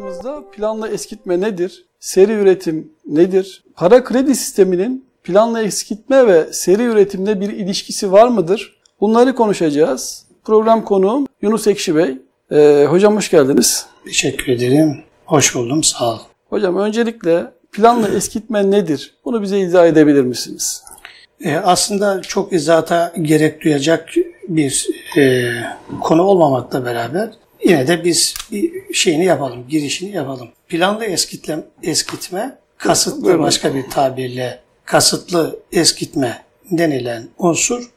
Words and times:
programımızda 0.00 0.50
planlı 0.52 0.88
eskitme 0.88 1.40
nedir? 1.40 1.84
Seri 2.00 2.32
üretim 2.32 2.92
nedir? 3.06 3.64
Para 3.74 4.04
kredi 4.04 4.34
sisteminin 4.34 5.04
planlı 5.24 5.62
eskitme 5.62 6.26
ve 6.26 6.52
seri 6.52 6.82
üretimde 6.82 7.40
bir 7.40 7.48
ilişkisi 7.48 8.12
var 8.12 8.28
mıdır? 8.28 8.80
Bunları 9.00 9.34
konuşacağız. 9.34 10.26
Program 10.44 10.84
konuğum 10.84 11.26
Yunus 11.42 11.66
Ekşi 11.66 11.96
Bey. 11.96 12.18
Ee, 12.50 12.86
hocam 12.88 13.16
hoş 13.16 13.30
geldiniz. 13.30 13.86
Teşekkür 14.04 14.52
ederim. 14.52 15.02
Hoş 15.26 15.54
buldum. 15.54 15.82
Sağ 15.82 16.12
ol. 16.12 16.18
Hocam 16.48 16.76
öncelikle 16.76 17.46
planlı 17.72 18.16
eskitme 18.16 18.70
nedir? 18.70 19.14
Bunu 19.24 19.42
bize 19.42 19.60
izah 19.60 19.86
edebilir 19.86 20.22
misiniz? 20.22 20.84
Ee, 21.44 21.56
aslında 21.56 22.22
çok 22.22 22.52
izahata 22.52 23.12
gerek 23.22 23.64
duyacak 23.64 24.08
bir 24.48 24.86
e, 25.18 25.52
konu 26.00 26.22
olmamakla 26.22 26.84
beraber 26.84 27.30
yine 27.64 27.88
de 27.88 28.04
biz 28.04 28.34
bir 28.52 28.94
şeyini 28.94 29.24
yapalım, 29.24 29.68
girişini 29.68 30.10
yapalım. 30.10 30.48
Planlı 30.68 31.04
eskitlem, 31.04 31.64
eskitme, 31.82 32.58
kasıtlı 32.76 33.24
Buyurun. 33.24 33.42
başka 33.42 33.74
bir 33.74 33.90
tabirle 33.90 34.60
kasıtlı 34.84 35.58
eskitme 35.72 36.42
denilen 36.70 37.28
unsur 37.38 37.90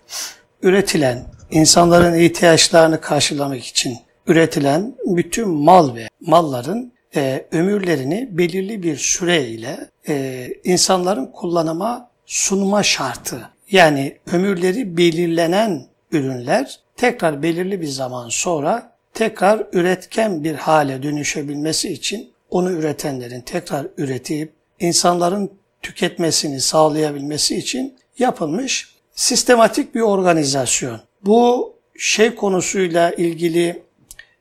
üretilen, 0.61 1.25
insanların 1.51 2.13
ihtiyaçlarını 2.13 3.01
karşılamak 3.01 3.65
için 3.65 3.97
üretilen 4.27 4.95
bütün 5.05 5.49
mal 5.49 5.95
ve 5.95 6.07
malların 6.21 6.93
e, 7.15 7.45
ömürlerini 7.51 8.29
belirli 8.31 8.83
bir 8.83 8.97
süreyle 8.97 9.89
e, 10.07 10.47
insanların 10.63 11.25
kullanıma 11.25 12.09
sunma 12.25 12.83
şartı. 12.83 13.49
Yani 13.71 14.17
ömürleri 14.33 14.97
belirlenen 14.97 15.85
ürünler 16.11 16.79
tekrar 16.97 17.43
belirli 17.43 17.81
bir 17.81 17.87
zaman 17.87 18.29
sonra 18.29 18.92
tekrar 19.13 19.67
üretken 19.73 20.43
bir 20.43 20.55
hale 20.55 21.03
dönüşebilmesi 21.03 21.93
için 21.93 22.31
onu 22.49 22.71
üretenlerin 22.71 23.41
tekrar 23.41 23.87
üretip 23.97 24.51
insanların 24.79 25.51
tüketmesini 25.81 26.61
sağlayabilmesi 26.61 27.57
için 27.57 27.95
yapılmış 28.19 28.93
sistematik 29.15 29.95
bir 29.95 30.01
organizasyon. 30.01 31.01
Bu 31.25 31.73
şey 31.97 32.35
konusuyla 32.35 33.11
ilgili 33.11 33.83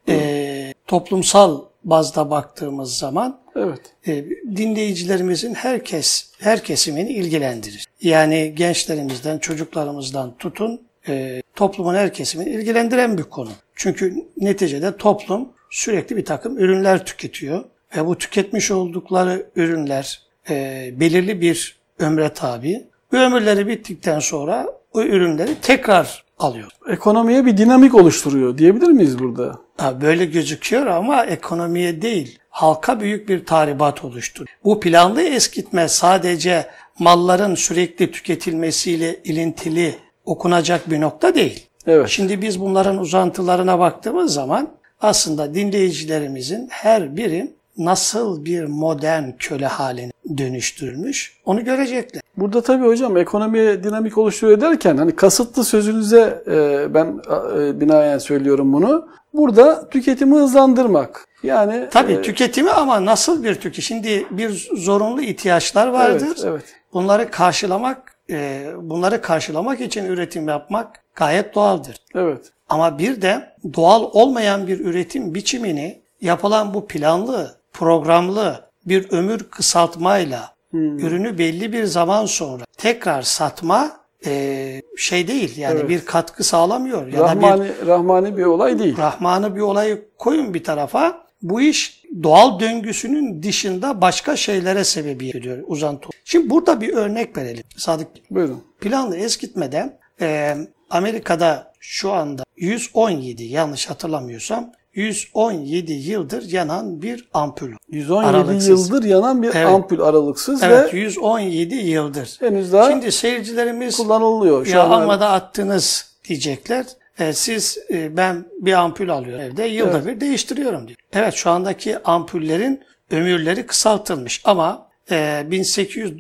e, 0.08 0.74
toplumsal 0.86 1.61
bazda 1.84 2.30
baktığımız 2.30 2.98
zaman 2.98 3.41
Evet. 3.56 3.80
e, 4.06 4.24
dinleyicilerimizin 4.56 5.55
herkes 5.55 6.30
her 6.39 6.64
kesimini 6.64 7.11
ilgilendirir. 7.12 7.86
Yani 8.02 8.55
gençlerimizden, 8.56 9.39
çocuklarımızdan 9.39 10.34
tutun 10.39 10.80
e, 11.08 11.41
toplumun 11.55 11.95
her 11.95 12.12
kesimini 12.12 12.50
ilgilendiren 12.50 13.19
bir 13.19 13.22
konu. 13.22 13.50
Çünkü 13.75 14.14
neticede 14.36 14.97
toplum 14.97 15.48
sürekli 15.70 16.17
bir 16.17 16.25
takım 16.25 16.58
ürünler 16.58 17.06
tüketiyor 17.06 17.64
ve 17.97 18.06
bu 18.06 18.19
tüketmiş 18.19 18.70
oldukları 18.70 19.47
ürünler 19.56 20.23
e, 20.50 20.91
belirli 21.00 21.41
bir 21.41 21.77
ömre 21.98 22.33
tabi. 22.33 22.84
Bu 23.12 23.17
ömürleri 23.17 23.69
bittikten 23.69 24.19
sonra 24.19 24.67
o 24.92 25.03
ürünleri 25.03 25.55
tekrar 25.62 26.25
alıyor. 26.39 26.70
Ekonomiye 26.89 27.47
bir 27.47 27.56
dinamik 27.56 27.95
oluşturuyor 27.95 28.58
diyebilir 28.58 28.89
miyiz 28.89 29.19
burada? 29.19 29.58
Ha, 29.77 30.00
böyle 30.00 30.25
gözüküyor 30.25 30.86
ama 30.86 31.25
ekonomiye 31.25 32.03
değil, 32.03 32.39
halka 32.50 33.00
büyük 33.00 33.28
bir 33.28 33.47
tahribat 33.47 34.05
oluştu. 34.05 34.45
Bu 34.64 34.80
planlı 34.80 35.23
eskitme 35.23 35.89
sadece 35.89 36.67
malların 36.98 37.55
sürekli 37.55 38.11
tüketilmesiyle 38.11 39.20
ilintili 39.25 39.95
okunacak 40.24 40.90
bir 40.90 41.00
nokta 41.00 41.34
değil. 41.34 41.66
Evet. 41.86 42.08
Şimdi 42.08 42.42
biz 42.42 42.60
bunların 42.60 42.98
uzantılarına 42.98 43.78
baktığımız 43.78 44.34
zaman 44.34 44.68
aslında 45.00 45.54
dinleyicilerimizin 45.54 46.68
her 46.70 47.16
biri 47.16 47.50
nasıl 47.78 48.44
bir 48.44 48.64
modern 48.64 49.24
köle 49.38 49.66
haline 49.66 50.12
dönüştürülmüş 50.38 51.36
onu 51.44 51.64
görecekler. 51.64 52.22
Burada 52.36 52.62
tabii 52.62 52.86
hocam 52.86 53.16
ekonomiye 53.16 53.84
dinamik 53.84 54.18
oluşturuyor 54.18 54.61
derken 54.61 54.96
hani 54.96 55.16
kasıtlı 55.16 55.64
sözünüze 55.64 56.42
e, 56.46 56.86
ben 56.94 57.20
e, 57.58 57.80
binaen 57.80 58.18
söylüyorum 58.18 58.72
bunu. 58.72 59.08
Burada 59.34 59.88
tüketimi 59.88 60.34
hızlandırmak. 60.34 61.28
Yani 61.42 61.88
Tabii 61.90 62.12
e, 62.12 62.22
tüketimi 62.22 62.70
ama 62.70 63.05
nasıl 63.05 63.44
bir 63.44 63.55
tüketim? 63.55 63.82
Şimdi 63.82 64.27
bir 64.30 64.68
zorunlu 64.77 65.22
ihtiyaçlar 65.22 65.88
vardır. 65.88 66.27
Evet, 66.27 66.44
evet. 66.44 66.64
Bunları 66.92 67.30
karşılamak, 67.30 68.11
e, 68.32 68.72
bunları 68.76 69.22
karşılamak 69.22 69.80
için 69.80 70.04
üretim 70.04 70.48
yapmak 70.48 71.00
gayet 71.14 71.54
doğaldır. 71.54 71.96
Evet. 72.14 72.52
Ama 72.68 72.98
bir 72.98 73.22
de 73.22 73.56
doğal 73.74 74.02
olmayan 74.12 74.66
bir 74.66 74.80
üretim 74.80 75.34
biçimini 75.34 76.02
yapılan 76.20 76.74
bu 76.74 76.86
planlı, 76.86 77.54
programlı 77.72 78.64
bir 78.86 79.10
ömür 79.12 79.38
kısaltmayla 79.50 80.54
ürünü 80.72 81.38
belli 81.38 81.72
bir 81.72 81.84
zaman 81.84 82.26
sonra 82.26 82.64
tekrar 82.78 83.22
satma 83.22 83.90
e, 84.26 84.82
şey 84.96 85.28
değil. 85.28 85.58
Yani 85.58 85.78
Evet. 85.80 85.88
bir 85.88 86.04
katkı 86.04 86.44
sağlamıyor. 86.44 87.06
Ya 87.06 87.12
da 87.12 87.36
bir 87.36 87.42
Rahmani, 87.42 87.70
rahmani 87.86 88.36
bir 88.36 88.44
olay 88.44 88.78
değil. 88.78 88.96
Rahmanı 88.98 89.56
bir 89.56 89.60
olayı 89.60 90.04
koyun 90.18 90.54
bir 90.54 90.64
tarafa. 90.64 91.22
Bu 91.42 91.61
iş 91.61 92.03
doğal 92.23 92.61
döngüsünün 92.61 93.42
dışında 93.42 94.01
başka 94.01 94.36
şeylere 94.36 94.85
sebebiyet 94.85 95.35
veriyor 95.35 95.58
uzantı. 95.67 96.08
Şimdi 96.25 96.51
burada 96.51 96.80
bir 96.80 96.92
örnek 96.95 97.36
verelim. 97.36 97.64
Sadık 97.77 98.08
Buyurun. 98.30 98.64
planlı 98.80 99.17
eskitmeden 99.17 99.98
e, 100.20 100.57
Amerika'da 100.91 101.73
şu 101.80 102.13
anda 102.13 102.42
117 102.57 103.42
yanlış 103.45 103.91
hatırlamıyorsam 103.91 104.73
117 104.95 105.92
yıldır 105.92 106.51
yanan 106.53 107.03
bir 107.03 107.29
ampul. 107.35 107.70
117 107.89 108.27
Aralıksız. 108.36 108.69
yıldır 108.69 109.05
yanan 109.05 109.42
bir 109.42 109.48
Evet. 109.55 109.67
ampul 109.67 110.01
aralıksız 110.01 110.63
Evet 110.63 110.95
ve 110.95 110.98
117 110.98 111.74
yıldır. 111.74 112.36
henüz 112.41 112.73
daha 112.73 112.91
Şimdi 112.91 113.13
seyircilerimiz 113.13 113.97
kullanılıyor. 113.97 114.67
Şu 114.67 114.73
ya 114.73 114.83
an 114.85 115.01
amma 115.01 115.20
da 115.20 115.30
attınız 115.30 116.13
diyecekler. 116.29 116.86
E, 117.18 117.33
siz 117.33 117.78
e, 117.90 118.17
ben 118.17 118.45
bir 118.61 118.73
ampul 118.73 119.08
alıyorum 119.08 119.45
evde 119.45 119.64
yılda 119.64 119.98
Evet. 119.98 120.06
bir 120.06 120.20
değiştiriyorum 120.20 120.89
diyor. 120.89 120.98
Evet 121.12 121.34
şu 121.34 121.50
andaki 121.50 121.98
ampullerin 122.02 122.80
ömürleri 123.11 123.67
kısaltılmış 123.67 124.40
ama 124.45 124.89
e, 125.11 125.46
1800 125.50 126.12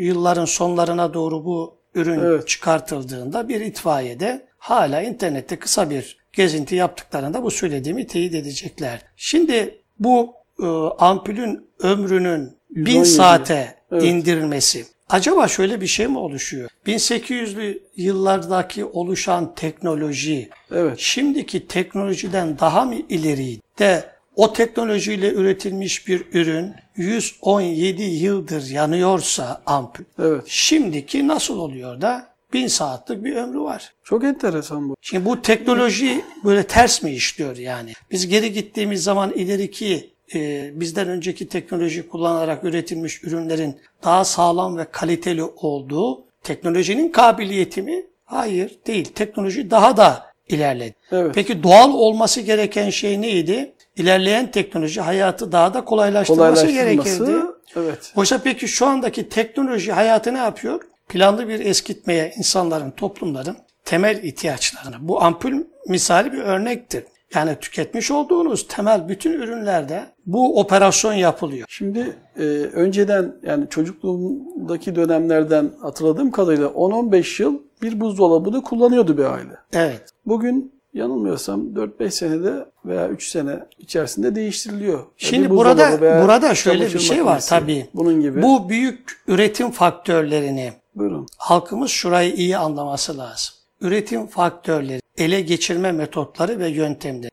yılların 0.00 0.44
sonlarına 0.44 1.14
doğru 1.14 1.44
bu 1.44 1.76
ürün 1.94 2.20
Evet. 2.20 2.48
çıkartıldığında 2.48 3.48
bir 3.48 3.60
itfaiyede 3.60 4.46
hala 4.58 5.02
internette 5.02 5.58
kısa 5.58 5.90
bir 5.90 6.18
gezinti 6.32 6.74
yaptıklarında 6.74 7.42
bu 7.42 7.50
söylediğimi 7.50 8.06
teyit 8.06 8.34
edecekler. 8.34 9.00
Şimdi 9.16 9.78
bu 9.98 10.34
e, 10.62 10.66
ampulün 10.98 11.70
ömrünün 11.80 12.56
1000 12.70 12.86
117. 12.90 13.08
saate 13.08 13.74
Evet. 13.92 14.02
indirilmesi. 14.04 14.84
Acaba 15.10 15.48
şöyle 15.48 15.80
bir 15.80 15.86
şey 15.86 16.06
mi 16.06 16.18
oluşuyor? 16.18 16.70
1800'lü 16.86 17.78
yıllardaki 17.96 18.84
oluşan 18.84 19.54
teknoloji 19.54 20.48
Evet. 20.70 20.98
şimdiki 20.98 21.66
teknolojiden 21.66 22.58
daha 22.58 22.84
mı 22.84 22.94
ileriydi 23.08 23.60
de 23.78 24.04
o 24.36 24.52
teknolojiyle 24.52 25.32
üretilmiş 25.32 26.08
bir 26.08 26.24
ürün 26.32 26.74
117 26.96 28.02
yıldır 28.02 28.70
yanıyorsa 28.70 29.62
ampul. 29.66 30.04
Evet. 30.18 30.42
Şimdiki 30.46 31.28
nasıl 31.28 31.58
oluyor 31.58 32.00
da 32.00 32.30
1000 32.52 32.66
saatlik 32.66 33.24
bir 33.24 33.36
ömrü 33.36 33.60
var. 33.60 33.92
Çok 34.04 34.24
enteresan 34.24 34.88
bu. 34.88 34.96
Şimdi 35.00 35.24
bu 35.24 35.42
teknoloji 35.42 36.24
böyle 36.44 36.62
ters 36.62 37.02
mi 37.02 37.10
işliyor 37.12 37.56
yani? 37.56 37.92
Biz 38.10 38.28
geri 38.28 38.52
gittiğimiz 38.52 39.02
zaman 39.02 39.32
ileriki 39.32 40.09
e, 40.34 40.70
bizden 40.80 41.08
önceki 41.08 41.48
teknoloji 41.48 42.08
kullanarak 42.08 42.64
üretilmiş 42.64 43.24
ürünlerin 43.24 43.80
daha 44.04 44.24
sağlam 44.24 44.76
ve 44.76 44.84
kaliteli 44.84 45.42
olduğu 45.42 46.24
teknolojinin 46.42 47.12
kabiliyeti 47.12 47.82
mi? 47.82 48.06
Hayır 48.24 48.78
değil. 48.86 49.04
Teknoloji 49.14 49.70
daha 49.70 49.96
da 49.96 50.26
ilerledi. 50.48 50.94
Evet. 51.12 51.34
Peki 51.34 51.62
doğal 51.62 51.92
olması 51.92 52.40
gereken 52.40 52.90
şey 52.90 53.20
neydi? 53.20 53.72
İlerleyen 53.96 54.50
teknoloji 54.50 55.00
hayatı 55.00 55.52
daha 55.52 55.74
da 55.74 55.84
kolaylaştırması, 55.84 56.66
gerekirdi. 56.66 57.18
Kolaylaştırması. 57.18 57.56
Evet. 57.76 58.12
Oysa 58.16 58.40
peki 58.44 58.68
şu 58.68 58.86
andaki 58.86 59.28
teknoloji 59.28 59.92
hayatı 59.92 60.34
ne 60.34 60.38
yapıyor? 60.38 60.80
Planlı 61.08 61.48
bir 61.48 61.60
eskitmeye 61.60 62.32
insanların, 62.36 62.90
toplumların 62.90 63.56
temel 63.84 64.22
ihtiyaçlarını. 64.22 64.96
Bu 65.00 65.22
ampul 65.22 65.52
misali 65.88 66.32
bir 66.32 66.38
örnektir. 66.38 67.04
Yani 67.34 67.56
tüketmiş 67.60 68.10
olduğunuz 68.10 68.66
temel 68.68 69.08
bütün 69.08 69.32
ürünlerde 69.32 70.06
bu 70.26 70.60
operasyon 70.60 71.12
yapılıyor. 71.12 71.66
Şimdi 71.68 72.16
e, 72.36 72.42
önceden 72.72 73.34
yani 73.42 73.66
çocukluğumdaki 73.70 74.94
dönemlerden 74.94 75.70
hatırladığım 75.82 76.30
kadarıyla 76.30 76.66
10-15 76.66 77.42
yıl 77.42 77.58
bir 77.82 78.00
buzdolabını 78.00 78.62
kullanıyordu 78.62 79.18
bir 79.18 79.24
aile. 79.24 79.54
Evet. 79.72 80.02
Bugün 80.26 80.80
yanılmıyorsam 80.94 81.60
4-5 81.60 82.10
senede 82.10 82.64
veya 82.84 83.08
3 83.08 83.28
sene 83.28 83.58
içerisinde 83.78 84.34
değiştiriliyor. 84.34 85.00
Şimdi 85.16 85.50
buzdolabı 85.50 86.00
burada 86.00 86.22
burada 86.22 86.54
şöyle 86.54 86.84
bir 86.94 86.98
şey 86.98 87.24
var 87.24 87.44
tabii. 87.48 87.86
Bunun 87.94 88.20
gibi. 88.20 88.42
Bu 88.42 88.68
büyük 88.68 89.22
üretim 89.26 89.70
faktörlerini 89.70 90.72
Buyurun. 90.94 91.26
halkımız 91.36 91.90
şurayı 91.90 92.32
iyi 92.34 92.56
anlaması 92.56 93.18
lazım. 93.18 93.54
Üretim 93.80 94.26
faktörleri, 94.26 95.00
ele 95.20 95.40
geçirme 95.40 95.92
metotları 95.92 96.58
ve 96.58 96.68
yöntemleri. 96.68 97.30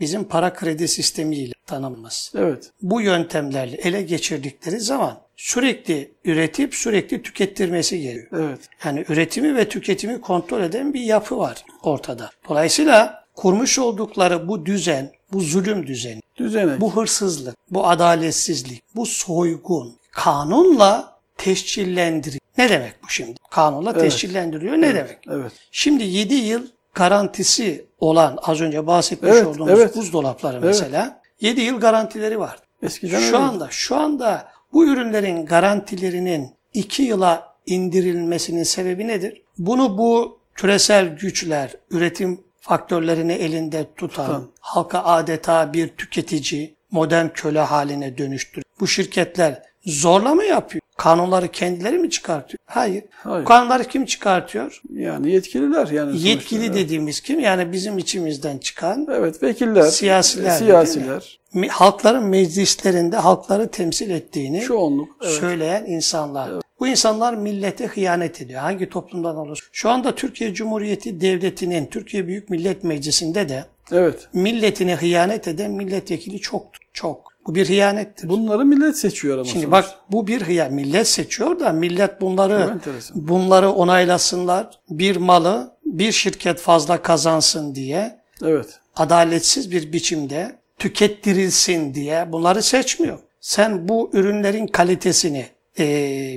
bizim 0.00 0.24
para 0.24 0.52
kredi 0.54 0.88
sistemiyle 0.88 1.52
tanınmaz. 1.66 2.32
Evet. 2.36 2.70
Bu 2.82 3.00
yöntemlerle 3.00 3.76
ele 3.76 4.02
geçirdikleri 4.02 4.80
zaman 4.80 5.20
sürekli 5.36 6.12
üretip 6.24 6.74
sürekli 6.74 7.22
tükettirmesi 7.22 8.00
gerekiyor. 8.00 8.48
Evet. 8.48 8.60
Yani 8.84 9.04
üretimi 9.08 9.56
ve 9.56 9.68
tüketimi 9.68 10.20
kontrol 10.20 10.62
eden 10.62 10.94
bir 10.94 11.00
yapı 11.00 11.38
var 11.38 11.64
ortada. 11.82 12.30
Dolayısıyla 12.48 13.24
kurmuş 13.34 13.78
oldukları 13.78 14.48
bu 14.48 14.66
düzen, 14.66 15.12
bu 15.32 15.40
zulüm 15.40 15.86
düzeni, 15.86 16.20
Düzenek. 16.36 16.80
bu 16.80 16.96
hırsızlık, 16.96 17.56
bu 17.70 17.86
adaletsizlik, 17.86 18.82
bu 18.96 19.06
soygun 19.06 19.96
kanunla 20.12 21.18
teşkillendiriyor. 21.38 22.40
Ne 22.58 22.68
demek 22.70 23.02
bu 23.04 23.08
şimdi? 23.08 23.34
Kanunla 23.50 23.90
Evet. 23.90 24.00
teşkillendiriliyor 24.02 24.74
ne 24.76 24.94
demek? 24.94 25.18
Evet. 25.30 25.52
Şimdi 25.72 26.04
7 26.04 26.34
yıl 26.34 26.66
garantisi 26.94 27.86
olan 27.98 28.38
az 28.42 28.60
önce 28.60 28.86
bahsetmiş 28.86 29.32
Evet, 29.32 29.46
olduğumuz 29.46 29.70
evet. 29.80 29.96
buzdolapları 29.96 30.60
mesela 30.60 31.20
7 31.40 31.60
yıl 31.60 31.80
garantileri 31.80 32.38
vardı. 32.38 32.60
Eskiden 32.82 33.10
Şu 33.20 33.26
öyleydi. 33.26 33.36
anda 33.36 33.68
şu 33.70 33.96
anda 33.96 34.48
bu 34.72 34.86
ürünlerin 34.86 35.46
garantilerinin 35.46 36.50
2 36.74 37.02
yıla 37.02 37.54
indirilmesinin 37.66 38.62
sebebi 38.62 39.08
nedir? 39.08 39.42
Bunu 39.58 39.98
bu 39.98 40.38
küresel 40.54 41.16
güçler, 41.16 41.74
üretim 41.90 42.40
faktörlerini 42.60 43.32
elinde 43.32 43.86
tutan, 43.96 44.26
Tutan. 44.26 44.48
halka 44.60 45.04
adeta 45.04 45.72
bir 45.72 45.88
tüketici, 45.88 46.74
modern 46.90 47.28
köle 47.28 47.60
haline 47.60 48.18
dönüştürüyor. 48.18 48.64
Bu 48.80 48.86
şirketler 48.86 49.62
zorla 49.86 50.34
mı 50.34 50.44
yapıyor? 50.44 50.82
Kanunları 50.96 51.48
kendileri 51.48 51.98
mi 51.98 52.10
çıkartıyor? 52.10 52.58
Hayır. 52.66 53.04
Hayır. 53.10 53.44
Kanunları 53.44 53.84
kim 53.84 54.04
çıkartıyor? 54.04 54.80
Yani 54.92 55.32
yetkililer 55.32 55.86
yani. 55.86 56.10
sonuçta. 56.10 56.28
Yetkili 56.28 56.74
dediğimiz 56.74 57.20
kim? 57.20 57.40
Yani 57.40 57.72
bizim 57.72 57.98
içimizden 57.98 58.58
çıkan 58.58 59.06
Evet 59.10 59.42
vekiller. 59.42 59.82
Siyasiler, 59.82 60.50
Siyasiler. 60.58 61.38
mi- 61.54 61.68
halkların 61.68 62.24
meclislerinde 62.24 63.16
halkları 63.16 63.68
temsil 63.68 64.10
ettiğini 64.10 64.60
Çoğunluk. 64.60 65.08
Evet. 65.22 65.32
söyleyen 65.32 65.84
insanlar. 65.84 66.50
Bu 66.80 66.86
insanlar 66.88 67.34
millete 67.34 67.86
hıyanet 67.86 68.40
ediyor. 68.42 68.60
Hangi 68.60 68.88
toplumdan 68.88 69.36
olursa. 69.36 69.64
Şu 69.72 69.90
anda 69.90 70.14
Türkiye 70.14 70.54
Cumhuriyeti 70.54 71.20
Devleti'nin 71.20 71.86
Türkiye 71.86 72.26
Büyük 72.26 72.50
Millet 72.50 72.84
Meclisi'nde 72.84 73.48
de 73.48 73.64
Evet. 73.92 74.28
milletine 74.32 74.94
hıyanet 74.96 75.48
eden 75.48 75.70
milletvekili 75.70 76.40
çoktur. 76.40 76.80
Çok. 76.92 77.33
Bu 77.46 77.54
bir 77.54 77.68
hıyanettir. 77.68 78.28
Bunları 78.28 78.64
millet 78.64 78.98
seçiyor 78.98 79.34
ama 79.38 79.44
Şimdi 79.44 79.64
sonuçta. 79.64 79.70
bak 79.70 79.90
bu 80.10 80.26
bir 80.26 80.42
hıyan. 80.42 80.72
Millet 80.72 81.08
seçiyor 81.08 81.60
da 81.60 81.72
millet 81.72 82.20
bunları 82.20 82.78
bunları 83.14 83.70
onaylasınlar. 83.70 84.78
Bir 84.90 85.16
malı 85.16 85.72
bir 85.86 86.12
şirket 86.12 86.60
fazla 86.60 87.02
kazansın 87.02 87.74
diye 87.74 88.18
Evet. 88.44 88.80
adaletsiz 88.96 89.70
bir 89.70 89.92
biçimde 89.92 90.56
tükettirilsin 90.78 91.94
diye 91.94 92.32
bunları 92.32 92.62
seçmiyor. 92.62 93.18
Sen 93.40 93.88
bu 93.88 94.10
ürünlerin 94.12 94.66
kalitesini 94.66 95.46
e, 95.78 95.84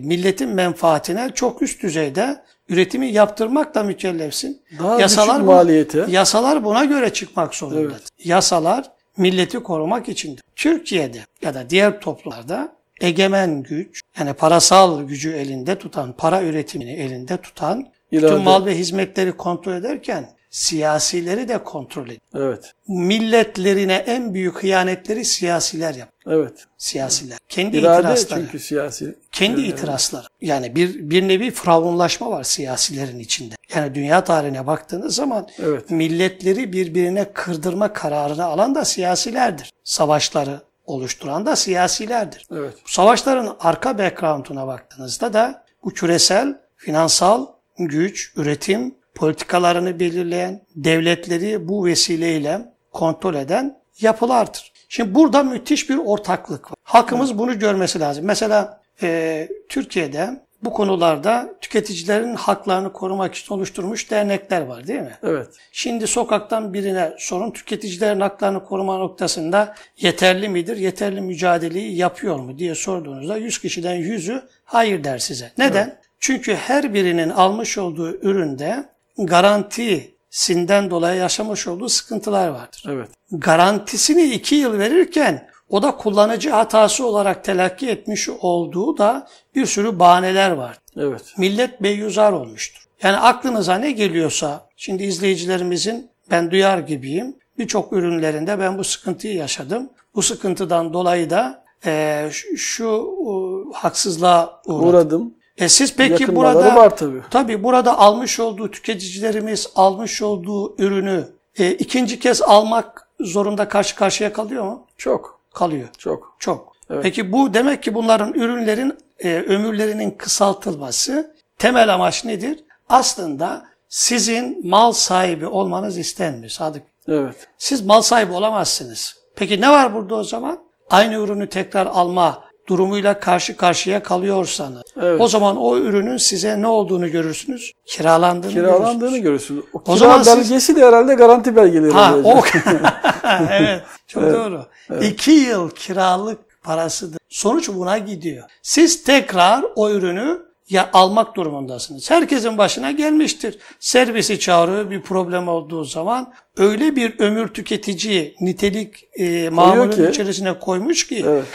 milletin 0.03 0.49
menfaatine 0.49 1.29
çok 1.35 1.61
üst 1.61 1.83
düzeyde 1.83 2.41
üretimi 2.69 3.07
yaptırmakla 3.11 3.83
mükellefsin. 3.83 4.61
Daha 4.79 4.99
düşük 4.99 5.19
bu- 5.19 5.43
maliyete. 5.43 6.05
Yasalar 6.09 6.63
buna 6.63 6.85
göre 6.85 7.13
çıkmak 7.13 7.55
zorunda. 7.55 7.79
Evet. 7.81 8.01
Yasalar 8.23 8.91
milleti 9.17 9.59
korumak 9.59 10.09
içindir. 10.09 10.43
Türkiye'de 10.55 11.19
ya 11.41 11.53
da 11.53 11.69
diğer 11.69 12.01
toplumlarda 12.01 12.75
egemen 13.01 13.63
güç 13.63 14.01
yani 14.19 14.33
parasal 14.33 15.03
gücü 15.03 15.33
elinde 15.33 15.77
tutan, 15.77 16.13
para 16.17 16.43
üretimini 16.43 16.91
elinde 16.91 17.37
tutan, 17.37 17.87
İrade. 18.11 18.27
tüm 18.27 18.43
mal 18.43 18.65
ve 18.65 18.77
hizmetleri 18.77 19.31
kontrol 19.31 19.73
ederken 19.73 20.29
siyasileri 20.49 21.47
de 21.47 21.57
kontrol 21.63 22.05
ediyor. 22.05 22.19
Evet. 22.35 22.73
Milletlerine 22.87 23.93
en 23.93 24.33
büyük 24.33 24.63
hıyanetleri 24.63 25.25
siyasiler 25.25 25.95
yap. 25.95 26.09
Evet. 26.27 26.65
Siyasiler. 26.77 27.37
Kendi 27.49 27.77
İrade 27.77 27.99
itirazları. 27.99 28.41
çünkü 28.41 28.59
siyasi. 28.59 29.15
Kendi 29.31 29.61
Evet. 29.61 29.73
itirazları. 29.73 30.25
Yani 30.41 30.75
bir, 30.75 31.09
bir 31.09 31.27
nevi 31.27 31.51
firavunlaşma 31.51 32.31
var 32.31 32.43
siyasilerin 32.43 33.19
içinde. 33.19 33.55
Yani 33.75 33.95
dünya 33.95 34.23
tarihine 34.23 34.67
baktığınız 34.67 35.15
zaman 35.15 35.47
Evet. 35.59 35.89
milletleri 35.89 36.73
birbirine 36.73 37.31
kırdırma 37.33 37.93
kararını 37.93 38.45
alan 38.45 38.75
da 38.75 38.85
siyasilerdir. 38.85 39.73
Savaşları 39.83 40.61
oluşturan 40.85 41.45
da 41.45 41.55
siyasilerdir. 41.55 42.47
Evet. 42.51 42.73
Bu 42.85 42.89
savaşların 42.89 43.55
arka 43.59 43.97
background'una 43.97 44.67
baktığınızda 44.67 45.33
da 45.33 45.65
bu 45.83 45.93
küresel, 45.93 46.57
finansal 46.75 47.47
güç, 47.79 48.33
üretim 48.35 48.95
politikalarını 49.17 49.99
belirleyen, 49.99 50.61
devletleri 50.75 51.67
bu 51.67 51.85
vesileyle 51.85 52.61
kontrol 52.91 53.35
eden 53.35 53.77
yapılardır. 53.99 54.71
Şimdi 54.89 55.15
burada 55.15 55.43
müthiş 55.43 55.89
bir 55.89 55.97
ortaklık 55.97 56.71
var. 56.71 56.75
Halkımız 56.83 57.37
bunu 57.37 57.59
görmesi 57.59 57.99
lazım. 57.99 58.25
Mesela 58.25 58.81
e, 59.01 59.49
Türkiye'de 59.69 60.47
bu 60.63 60.73
konularda 60.73 61.55
tüketicilerin 61.61 62.35
haklarını 62.35 62.93
korumak 62.93 63.35
için 63.35 63.53
oluşturmuş 63.53 64.11
dernekler 64.11 64.61
var 64.61 64.87
değil 64.87 64.99
mi? 64.99 65.17
Evet. 65.23 65.47
Şimdi 65.71 66.07
sokaktan 66.07 66.73
birine 66.73 67.13
sorun 67.17 67.51
tüketicilerin 67.51 68.19
haklarını 68.19 68.63
koruma 68.65 68.97
noktasında 68.97 69.75
yeterli 69.97 70.49
midir? 70.49 70.77
Yeterli 70.77 71.21
mücadeleyi 71.21 71.95
yapıyor 71.95 72.39
mu 72.39 72.57
diye 72.57 72.75
sorduğunuzda 72.75 73.37
100 73.37 73.61
kişiden 73.61 73.95
100'ü 73.95 74.41
hayır 74.65 75.03
der 75.03 75.17
size. 75.17 75.51
Neden? 75.57 75.99
Çünkü 76.19 76.55
her 76.55 76.93
birinin 76.93 77.29
almış 77.29 77.77
olduğu 77.77 78.11
üründe 78.11 78.85
garantisinden 79.17 80.89
dolayı 80.89 81.19
yaşamış 81.19 81.67
olduğu 81.67 81.89
sıkıntılar 81.89 82.47
vardır. 82.47 82.83
Evet. 82.87 83.09
Garantisini 83.31 84.23
2 84.23 84.55
yıl 84.55 84.79
verirken 84.79 85.47
o 85.69 85.83
da 85.83 85.97
kullanıcı 85.97 86.49
hatası 86.49 87.05
olarak 87.05 87.43
telakki 87.43 87.89
etmiş 87.89 88.29
olduğu 88.29 88.97
da 88.97 89.27
bir 89.55 89.65
sürü 89.65 89.99
bahaneler 89.99 90.51
var. 90.51 90.77
Evet. 90.97 91.33
Millet 91.37 91.83
beyuzar 91.83 92.31
olmuştur. 92.31 92.87
Yani 93.03 93.17
aklınıza 93.17 93.75
ne 93.75 93.91
geliyorsa, 93.91 94.69
şimdi 94.75 95.03
izleyicilerimizin 95.03 96.09
ben 96.31 96.51
duyar 96.51 96.77
gibiyim. 96.79 97.35
Birçok 97.57 97.93
ürünlerinde 97.93 98.59
ben 98.59 98.77
bu 98.77 98.83
sıkıntıyı 98.83 99.35
yaşadım. 99.35 99.89
Bu 100.15 100.21
sıkıntıdan 100.21 100.93
dolayı 100.93 101.29
da 101.29 101.63
eee, 101.85 102.29
şu, 102.31 102.57
şu 102.57 103.15
e, 103.27 103.31
haksızlığa 103.77 104.61
uğradım. 104.65 104.89
Uğradım. 104.89 105.33
E 105.57 105.69
siz 105.69 105.95
peki 105.95 106.35
burada 106.35 106.75
var 106.75 106.97
tabii. 106.97 107.21
tabii 107.29 107.63
burada 107.63 107.99
almış 107.99 108.39
olduğu 108.39 108.71
tüketicilerimiz 108.71 109.69
almış 109.75 110.21
olduğu 110.21 110.75
ürünü 110.77 111.27
e, 111.57 111.71
ikinci 111.71 112.19
kez 112.19 112.41
almak 112.41 113.07
zorunda 113.19 113.67
karşı 113.67 113.95
karşıya 113.95 114.33
kalıyor 114.33 114.63
mu? 114.63 114.85
Çok. 114.97 115.39
Kalıyor. 115.53 115.87
Çok. 115.97 116.35
Çok. 116.39 116.73
Evet. 116.89 117.03
Peki 117.03 117.31
bu 117.31 117.53
demek 117.53 117.83
ki 117.83 117.93
bunların 117.93 118.33
ürünlerin 118.33 118.97
e, 119.19 119.33
ömürlerinin 119.33 120.11
kısaltılması 120.11 121.35
temel 121.57 121.93
amaç 121.93 122.25
nedir? 122.25 122.63
Aslında 122.89 123.65
sizin 123.89 124.67
mal 124.67 124.91
sahibi 124.91 125.47
olmanız 125.47 125.97
istenmiyor 125.97 126.49
Sadık. 126.49 126.83
Evet. 127.07 127.47
Siz 127.57 127.85
mal 127.85 128.01
sahibi 128.01 128.33
olamazsınız. 128.33 129.15
Peki 129.35 129.61
ne 129.61 129.69
var 129.69 129.93
burada 129.93 130.15
o 130.15 130.23
zaman? 130.23 130.59
Aynı 130.89 131.13
ürünü 131.13 131.49
tekrar 131.49 131.85
alma 131.85 132.43
durumuyla 132.67 133.19
karşı 133.19 133.57
karşıya 133.57 134.03
kalıyorsanız 134.03 134.81
Evet. 135.01 135.21
o 135.21 135.27
zaman 135.27 135.57
o 135.57 135.77
ürünün 135.77 136.17
size 136.17 136.61
ne 136.61 136.67
olduğunu 136.67 137.11
görürsünüz? 137.11 137.71
Kiralandığını, 137.85 138.51
Kiralandığını 138.51 138.99
görürsünüz. 138.99 139.21
görüyorsunuz. 139.23 139.65
O, 139.73 139.77
O 139.79 139.83
kira 139.83 139.95
zaman 139.95 140.23
siz- 140.23 140.37
belgesi 140.37 140.75
de 140.75 140.85
herhalde 140.85 141.13
garanti 141.15 141.55
belgeleri. 141.55 141.91
Ha, 141.91 142.15
o 142.23 142.41
evet, 143.51 143.81
çok 144.07 144.23
doğru. 144.23 144.65
İki 145.01 145.31
yıl 145.31 145.69
kiralık 145.69 146.39
parasıdır. 146.63 147.19
Sonuç 147.29 147.69
buna 147.69 147.97
gidiyor. 147.97 148.43
Siz 148.61 149.03
tekrar 149.03 149.65
o 149.75 149.89
ürünü 149.89 150.47
ya 150.69 150.89
almak 150.93 151.35
durumundasınız. 151.35 152.11
Herkesin 152.11 152.57
başına 152.57 152.91
gelmiştir. 152.91 153.57
Servisi 153.79 154.39
çağırıyor 154.39 154.89
bir 154.91 155.01
problem 155.01 155.47
olduğu 155.47 155.83
zaman 155.83 156.33
öyle 156.57 156.95
bir 156.95 157.19
ömür 157.19 157.47
tüketici 157.47 158.35
nitelik 158.41 159.07
e, 159.19 159.49
mamulün 159.49 160.09
içerisine 160.11 160.59
koymuş 160.59 161.07
ki 161.07 161.25
Evet. 161.27 161.45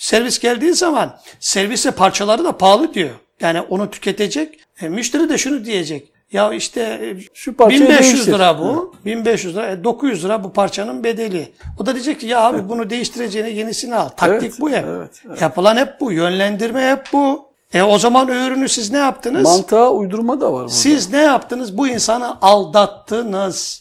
Servis 0.00 0.38
geldiği 0.38 0.74
zaman 0.74 1.18
servise 1.40 1.90
parçaları 1.90 2.44
da 2.44 2.58
pahalı 2.58 2.94
diyor. 2.94 3.10
Yani 3.40 3.60
onu 3.60 3.90
tüketecek. 3.90 4.58
E, 4.82 4.88
müşteri 4.88 5.28
de 5.28 5.38
şunu 5.38 5.64
diyecek. 5.64 6.12
Ya 6.32 6.52
işte 6.52 6.80
e, 6.80 7.16
Şu 7.34 7.56
parçayı 7.56 7.80
1500 7.80 8.12
değiştir. 8.14 8.32
lira 8.32 8.58
bu. 8.58 8.94
1500 9.04 9.56
lira. 9.56 9.66
E, 9.70 9.84
900 9.84 10.24
lira 10.24 10.44
bu 10.44 10.52
parçanın 10.52 11.04
bedeli. 11.04 11.52
O 11.78 11.86
da 11.86 11.94
diyecek 11.94 12.20
ki 12.20 12.26
ya 12.26 12.40
abi 12.40 12.68
bunu 12.68 12.90
değiştireceğine 12.90 13.50
yenisini 13.50 13.94
al. 13.94 14.08
Taktik 14.08 14.42
Evet, 14.42 14.60
bu 14.60 14.70
hep. 14.70 14.84
evet, 14.88 15.40
Yapılan 15.40 15.76
hep 15.76 16.00
bu. 16.00 16.12
Yönlendirme 16.12 16.90
hep 16.90 17.04
bu. 17.12 17.50
E 17.74 17.82
o 17.82 17.98
zaman 17.98 18.28
o 18.28 18.32
ürünü 18.32 18.68
siz 18.68 18.90
ne 18.90 18.98
yaptınız? 18.98 19.42
Mantığa 19.42 19.90
uydurma 19.90 20.40
da 20.40 20.52
var 20.52 20.60
burada. 20.60 20.68
Siz 20.68 21.12
ne 21.12 21.20
yaptınız? 21.22 21.78
Bu 21.78 21.88
insanı 21.88 22.40
aldattınız. 22.42 23.79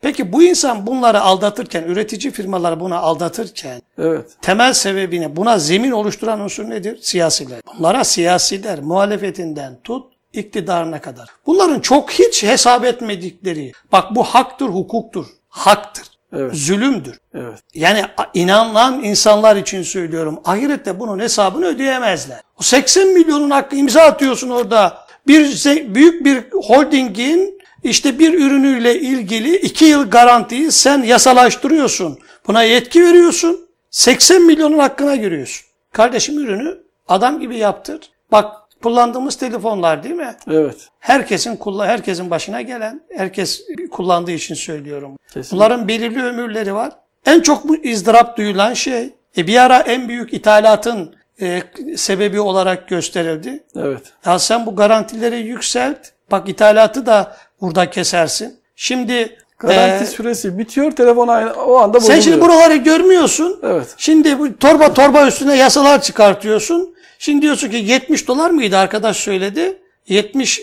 Peki 0.00 0.32
bu 0.32 0.42
insan 0.42 0.86
bunları 0.86 1.20
aldatırken, 1.20 1.82
üretici 1.82 2.32
firmalar 2.32 2.80
bunu 2.80 2.94
aldatırken 2.94 3.80
Evet. 3.98 4.26
temel 4.42 4.72
sebebini 4.72 5.36
buna 5.36 5.58
zemin 5.58 5.90
oluşturan 5.90 6.40
unsur 6.40 6.70
nedir? 6.70 6.98
Siyasiler. 7.02 7.60
Bunlara 7.78 8.04
siyasiler 8.04 8.80
muhalefetinden 8.80 9.78
tut 9.84 10.04
iktidarına 10.32 11.00
kadar. 11.00 11.28
Bunların 11.46 11.80
çok 11.80 12.10
hiç 12.10 12.42
hesap 12.42 12.84
etmedikleri, 12.84 13.72
bak 13.92 14.14
bu 14.14 14.24
haktır, 14.24 14.66
hukuktur, 14.66 15.26
haktır. 15.48 16.04
Evet. 16.32 16.54
Zulümdür. 16.54 17.18
Evet. 17.34 17.58
Yani 17.74 18.04
inanılan 18.34 19.04
insanlar 19.04 19.56
için 19.56 19.82
söylüyorum. 19.82 20.40
Ahirette 20.44 21.00
bunun 21.00 21.18
hesabını 21.18 21.66
ödeyemezler. 21.66 22.40
O 22.60 22.62
80 22.62 23.08
milyonun 23.08 23.50
hakkı 23.50 23.76
imza 23.76 24.02
atıyorsun 24.02 24.50
orada. 24.50 25.06
Bir 25.26 25.64
büyük 25.94 26.24
bir 26.24 26.44
holdingin 26.52 27.55
işte 27.86 28.18
bir 28.18 28.34
ürünüyle 28.34 29.00
ilgili 29.00 29.56
2 29.56 29.84
yıl 29.84 30.10
garantiyi 30.10 30.72
sen 30.72 31.02
yasalaştırıyorsun. 31.02 32.18
Buna 32.46 32.62
yetki 32.62 33.04
veriyorsun. 33.04 33.68
80 33.90 34.42
milyonun 34.42 34.78
hakkına 34.78 35.16
giriyorsun. 35.16 35.66
Kardeşim 35.92 36.38
ürünü 36.38 36.78
adam 37.08 37.40
gibi 37.40 37.56
yaptır. 37.56 38.00
Bak 38.32 38.52
kullandığımız 38.82 39.36
telefonlar 39.36 40.04
değil 40.04 40.14
mi? 40.14 40.36
Evet. 40.50 40.88
Herkesin 40.98 41.56
kulla 41.56 41.86
herkesin 41.86 42.30
başına 42.30 42.62
gelen, 42.62 43.00
herkes 43.16 43.62
kullandığı 43.90 44.30
için 44.30 44.54
söylüyorum. 44.54 45.16
Kesinlikle. 45.26 45.56
Bunların 45.56 45.88
belirli 45.88 46.22
ömürleri 46.22 46.74
var. 46.74 46.92
En 47.26 47.40
çok 47.40 47.68
bu 47.68 47.76
izdırap 47.76 48.36
duyulan 48.36 48.74
şey, 48.74 49.14
e 49.36 49.46
bir 49.46 49.64
ara 49.64 49.78
en 49.78 50.08
büyük 50.08 50.34
ithalatın 50.34 51.14
e, 51.40 51.62
sebebi 51.96 52.40
olarak 52.40 52.88
gösterildi. 52.88 53.64
Evet. 53.76 54.02
Ya 54.26 54.38
sen 54.38 54.66
bu 54.66 54.76
garantileri 54.76 55.38
yükselt, 55.38 55.98
bak 56.30 56.48
ithalatı 56.48 57.06
da 57.06 57.36
burada 57.60 57.90
kesersin. 57.90 58.56
Şimdi 58.76 59.36
Garanti 59.58 60.04
e, 60.04 60.06
süresi 60.06 60.58
bitiyor, 60.58 60.92
telefon 60.92 61.28
aynı 61.28 61.52
o 61.52 61.76
anda 61.76 61.94
bozuluyor. 61.94 62.22
sen 62.22 62.30
şimdi 62.30 62.40
buraları 62.44 62.76
görmüyorsun. 62.76 63.60
Evet. 63.62 63.94
Şimdi 63.96 64.38
bu 64.38 64.56
torba 64.56 64.94
torba 64.94 65.26
üstüne 65.26 65.56
yasalar 65.56 66.02
çıkartıyorsun. 66.02 66.94
Şimdi 67.18 67.42
diyorsun 67.42 67.68
ki 67.68 67.76
70 67.76 68.28
dolar 68.28 68.50
mıydı 68.50 68.76
arkadaş 68.76 69.16
söyledi. 69.16 69.78
70 70.08 70.58
e, 70.60 70.62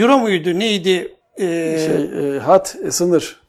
euro 0.00 0.18
muydu 0.18 0.58
neydi 0.58 1.14
Şey, 1.38 2.36
e, 2.36 2.38
hat, 2.38 2.76
e, 2.86 2.90
sınır. 2.90 3.40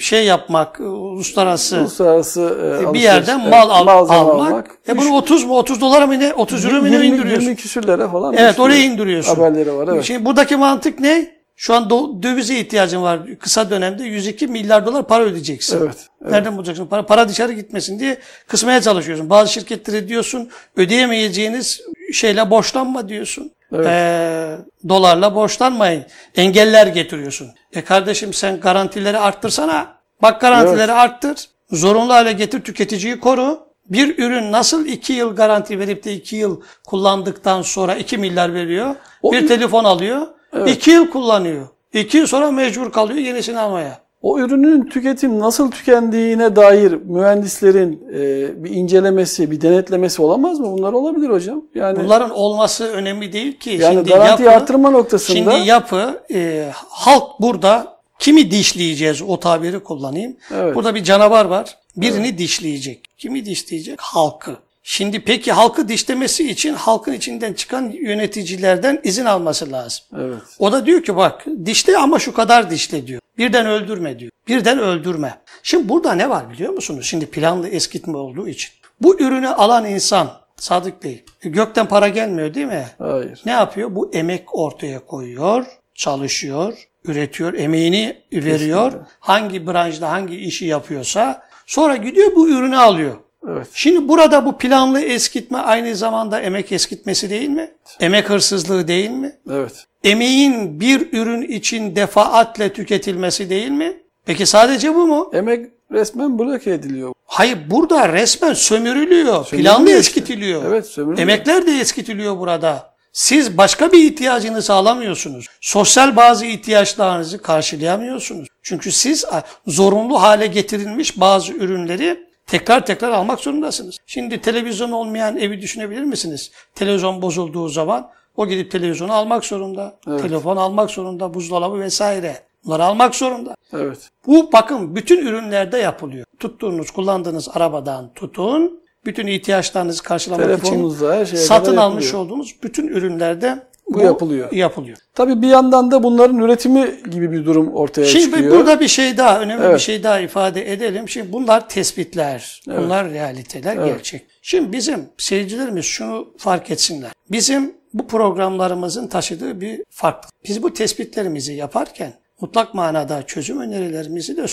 şey 0.00 0.24
yapmak 0.24 0.80
uluslararası 0.80 1.80
Uluslararası 1.80 2.56
e, 2.90 2.94
bir 2.94 3.00
yerden 3.00 3.40
evet, 3.40 3.50
mal 3.50 3.70
al- 3.70 3.84
malzeme 3.84 4.18
almak. 4.18 4.78
E 4.88 4.98
bunu 4.98 5.16
30 5.16 5.44
mu 5.44 5.58
30 5.58 5.80
dolara 5.80 6.06
mı 6.06 6.18
ne 6.20 6.34
30 6.34 6.64
euro 6.64 6.74
mu 6.74 6.84
ne 6.84 6.90
20, 6.90 7.06
indiriyorsun? 7.06 7.42
20 7.42 7.56
küsürlere 7.56 8.08
falan. 8.08 8.34
Evet 8.36 8.60
oraya 8.60 8.82
indiriyorsun. 8.82 9.34
Haberleri 9.34 9.74
var 9.74 9.88
evet. 9.92 10.04
Şimdi 10.04 10.24
buradaki 10.24 10.56
mantık 10.56 11.00
ne? 11.00 11.39
Şu 11.60 11.74
an 11.74 11.90
dövize 12.22 12.58
ihtiyacın 12.58 13.02
var. 13.02 13.20
Kısa 13.38 13.70
dönemde 13.70 14.04
102 14.04 14.46
milyar 14.46 14.86
dolar 14.86 15.06
para 15.06 15.24
ödeyeceksin. 15.24 15.78
Evet, 15.82 15.96
evet. 16.22 16.32
Nereden 16.32 16.56
bulacaksın? 16.56 16.86
Para, 16.86 17.06
para 17.06 17.28
dışarı 17.28 17.52
gitmesin 17.52 17.98
diye 17.98 18.18
kısmaya 18.46 18.82
çalışıyorsun. 18.82 19.30
Bazı 19.30 19.52
şirketlere 19.52 20.08
diyorsun 20.08 20.50
ödeyemeyeceğiniz 20.76 21.80
şeyle 22.12 22.50
borçlanma 22.50 23.08
diyorsun. 23.08 23.52
Evet. 23.72 23.86
Ee, 23.86 24.58
dolarla 24.88 25.34
borçlanmayın. 25.34 26.04
Engeller 26.36 26.86
getiriyorsun. 26.86 27.48
E 27.72 27.84
kardeşim 27.84 28.32
sen 28.32 28.60
garantileri 28.60 29.18
arttırsana. 29.18 29.94
Bak 30.22 30.40
garantileri 30.40 30.92
arttır. 30.92 31.48
Zorunlu 31.70 32.12
hale 32.12 32.32
getir 32.32 32.60
tüketiciyi 32.60 33.20
koru. 33.20 33.60
Bir 33.86 34.18
ürün 34.18 34.52
nasıl 34.52 34.86
2 34.86 35.12
yıl 35.12 35.36
garanti 35.36 35.78
verip 35.78 36.04
de 36.04 36.14
2 36.14 36.36
yıl 36.36 36.60
kullandıktan 36.86 37.62
sonra 37.62 37.94
2 37.94 38.18
milyar 38.18 38.54
veriyor. 38.54 38.94
O 39.22 39.32
bir 39.32 39.48
telefon 39.48 39.84
alıyor. 39.84 40.26
2 40.66 40.90
yıl 40.90 41.10
kullanıyor. 41.10 41.66
2 41.94 42.16
yıl 42.18 42.26
sonra 42.26 42.50
mecbur 42.50 42.92
kalıyor 42.92 43.18
yenisini 43.18 43.58
almaya. 43.58 43.98
O 44.22 44.38
ürünün 44.38 44.84
tüketim 44.88 45.38
nasıl 45.40 45.70
tükendiğine 45.70 46.56
dair 46.56 46.92
mühendislerin 46.92 47.92
e, 48.14 48.64
bir 48.64 48.70
incelemesi, 48.70 49.50
bir 49.50 49.60
denetlemesi 49.60 50.22
olamaz 50.22 50.60
mı? 50.60 50.72
Bunlar 50.72 50.92
olabilir 50.92 51.28
hocam. 51.28 51.62
Yani 51.74 51.98
Bunların 52.04 52.30
olması 52.30 52.84
önemli 52.92 53.32
değil 53.32 53.58
ki. 53.58 53.70
yani 53.70 53.94
Şimdi 53.94 54.10
garantiyi 54.10 54.46
yapı- 54.46 54.56
artırma 54.62 54.90
noktasında 54.90 55.36
Şimdi 55.52 55.68
yapı, 55.68 56.20
e, 56.34 56.68
halk 56.88 57.40
burada 57.40 57.96
kimi 58.18 58.50
dişleyeceğiz 58.50 59.22
o 59.22 59.40
tabiri 59.40 59.80
kullanayım. 59.80 60.36
Evet. 60.54 60.74
Burada 60.74 60.94
bir 60.94 61.04
canavar 61.04 61.44
var. 61.44 61.76
Birini 61.96 62.38
dişleyecek. 62.38 63.04
Kimi 63.18 63.44
dişleyecek? 63.44 64.00
Halkı. 64.00 64.56
Şimdi 64.92 65.20
peki 65.20 65.52
halkı 65.52 65.88
dişlemesi 65.88 66.50
için 66.50 66.74
halkın 66.74 67.12
içinden 67.12 67.52
çıkan 67.52 67.90
yöneticilerden 67.90 69.00
izin 69.04 69.24
alması 69.24 69.72
lazım. 69.72 70.04
evet. 70.18 70.42
O 70.58 70.72
da 70.72 70.86
diyor 70.86 71.02
ki 71.02 71.16
bak 71.16 71.46
dişle 71.64 71.98
ama 71.98 72.18
şu 72.18 72.34
kadar 72.34 72.70
dişle 72.70 73.06
diyor. 73.06 73.20
Birden 73.38 73.66
öldürme 73.66 74.18
diyor. 74.18 74.30
Birden 74.48 74.78
öldürme. 74.78 75.38
Şimdi 75.62 75.88
burada 75.88 76.12
ne 76.12 76.30
var 76.30 76.50
biliyor 76.50 76.72
musunuz? 76.72 77.06
Şimdi 77.06 77.26
planlı 77.26 77.68
eskitme 77.68 78.16
olduğu 78.16 78.48
için. 78.48 78.70
Bu 79.00 79.20
ürünü 79.20 79.48
alan 79.48 79.86
insan 79.86 80.30
Sadık 80.56 81.04
Bey 81.04 81.24
gökten 81.42 81.86
para 81.86 82.08
gelmiyor 82.08 82.54
değil 82.54 82.66
mi? 82.66 82.86
Hayır. 82.98 83.40
Ne 83.46 83.52
yapıyor? 83.52 83.94
Bu 83.94 84.10
emek 84.12 84.54
ortaya 84.58 85.06
koyuyor, 85.06 85.66
çalışıyor, 85.94 86.88
üretiyor, 87.04 87.54
emeğini 87.54 88.22
veriyor. 88.32 88.92
Hangi 89.20 89.66
branşta 89.66 90.10
hangi 90.10 90.36
işi 90.36 90.66
yapıyorsa 90.66 91.42
sonra 91.66 91.96
gidiyor 91.96 92.36
bu 92.36 92.48
ürünü 92.48 92.76
alıyor. 92.76 93.16
Evet. 93.48 93.66
Şimdi 93.72 94.08
burada 94.08 94.46
bu 94.46 94.58
planlı 94.58 95.00
eskitme 95.00 95.58
aynı 95.58 95.96
zamanda 95.96 96.40
emek 96.40 96.72
eskitmesi 96.72 97.30
değil 97.30 97.48
mi? 97.48 97.70
Emek 98.00 98.30
hırsızlığı 98.30 98.88
değil 98.88 99.10
mi? 99.10 99.32
Evet. 99.50 99.86
Emeğin 100.04 100.80
bir 100.80 101.12
ürün 101.12 101.42
için 101.42 101.96
defaatle 101.96 102.72
tüketilmesi 102.72 103.50
değil 103.50 103.70
mi? 103.70 103.96
Peki 104.26 104.46
sadece 104.46 104.94
bu 104.94 105.06
mu? 105.06 105.30
Emek 105.32 105.66
resmen 105.92 106.38
bloke 106.38 106.70
ediliyor. 106.70 107.12
Hayır 107.26 107.58
burada 107.70 108.12
resmen 108.12 108.52
sömürülüyor. 108.52 109.44
Sömürülüyor 109.44 109.74
planlı 109.74 109.88
işte. 109.88 109.98
eskitiliyor. 109.98 110.62
Evet, 110.66 110.86
sömürülüyor. 110.86 111.28
Emekler 111.28 111.66
de 111.66 111.80
eskitiliyor 111.80 112.38
burada. 112.38 112.90
Siz 113.12 113.58
başka 113.58 113.92
bir 113.92 114.04
ihtiyacını 114.04 114.62
sağlamıyorsunuz. 114.62 115.46
Sosyal 115.60 116.16
bazı 116.16 116.46
ihtiyaçlarınızı 116.46 117.42
karşılayamıyorsunuz. 117.42 118.48
Çünkü 118.62 118.92
siz 118.92 119.24
zorunlu 119.66 120.22
hale 120.22 120.46
getirilmiş 120.46 121.20
bazı 121.20 121.52
ürünleri 121.52 122.29
tekrar 122.50 122.86
tekrar 122.86 123.10
almak 123.10 123.40
zorundasınız. 123.40 123.98
Şimdi 124.06 124.40
televizyon 124.40 124.90
olmayan 124.90 125.36
evi 125.36 125.60
düşünebilir 125.60 126.02
misiniz? 126.02 126.50
Televizyon 126.74 127.22
bozulduğu 127.22 127.68
zaman 127.68 128.10
o 128.36 128.46
gidip 128.46 128.70
televizyonu 128.70 129.12
almak 129.12 129.44
zorunda. 129.44 129.96
Telefon 130.04 130.56
almak 130.56 130.90
zorunda, 130.90 131.34
buzdolabı 131.34 131.80
vesaire. 131.80 132.36
Bunları 132.64 132.84
almak 132.84 133.14
zorunda. 133.14 133.54
Evet. 133.72 134.10
Bu 134.26 134.52
bakın 134.52 134.96
bütün 134.96 135.26
ürünlerde 135.26 135.78
yapılıyor. 135.78 136.26
Tuttuğunuz, 136.38 136.90
kullandığınız 136.90 137.48
arabadan 137.54 138.10
tutun, 138.14 138.80
bütün 139.06 139.26
ihtiyaçlarınızı 139.26 140.02
karşılamak 140.02 140.66
için 140.66 140.90
her 141.00 141.24
satın 141.24 141.76
almış 141.76 142.14
olduğumuz 142.14 142.56
bütün 142.62 142.88
ürünlerde 142.88 143.62
bu, 143.94 144.00
yapılıyor. 144.00 144.52
yapılıyor. 144.52 144.98
Tabii 145.14 145.42
bir 145.42 145.48
yandan 145.48 145.90
da 145.90 146.02
bunların 146.02 146.38
üretimi 146.38 146.94
gibi 147.10 147.32
bir 147.32 147.44
durum 147.46 147.74
ortaya 147.74 148.06
Şimdi 148.06 148.24
çıkıyor. 148.24 148.56
burada 148.56 148.80
bir 148.80 148.88
şey 148.88 149.16
daha, 149.16 149.40
önemli 149.40 149.62
bir 149.62 149.68
Evet. 149.68 149.80
şey 149.80 150.02
daha 150.02 150.20
ifade 150.20 150.72
edelim. 150.72 151.08
Şimdi 151.08 151.32
bunlar 151.32 151.68
tespitler, 151.68 152.62
bunlar 152.66 153.10
realiteler, 153.10 153.86
gerçek. 153.86 154.26
Şimdi 154.42 154.72
bizim 154.72 155.08
seyircilerimiz 155.18 155.84
şunu 155.84 156.28
fark 156.38 156.70
etsinler. 156.70 157.10
Bizim 157.30 157.74
bu 157.94 158.06
programlarımızın 158.06 159.06
taşıdığı 159.06 159.60
bir 159.60 159.82
fark. 159.90 160.24
Biz 160.48 160.62
bu 160.62 160.74
tespitlerimizi 160.74 161.52
yaparken 161.52 162.12
mutlak 162.40 162.74
manada 162.74 163.22
çözüm 163.22 163.60
önerilerimizi 163.60 164.36
de 164.36 164.46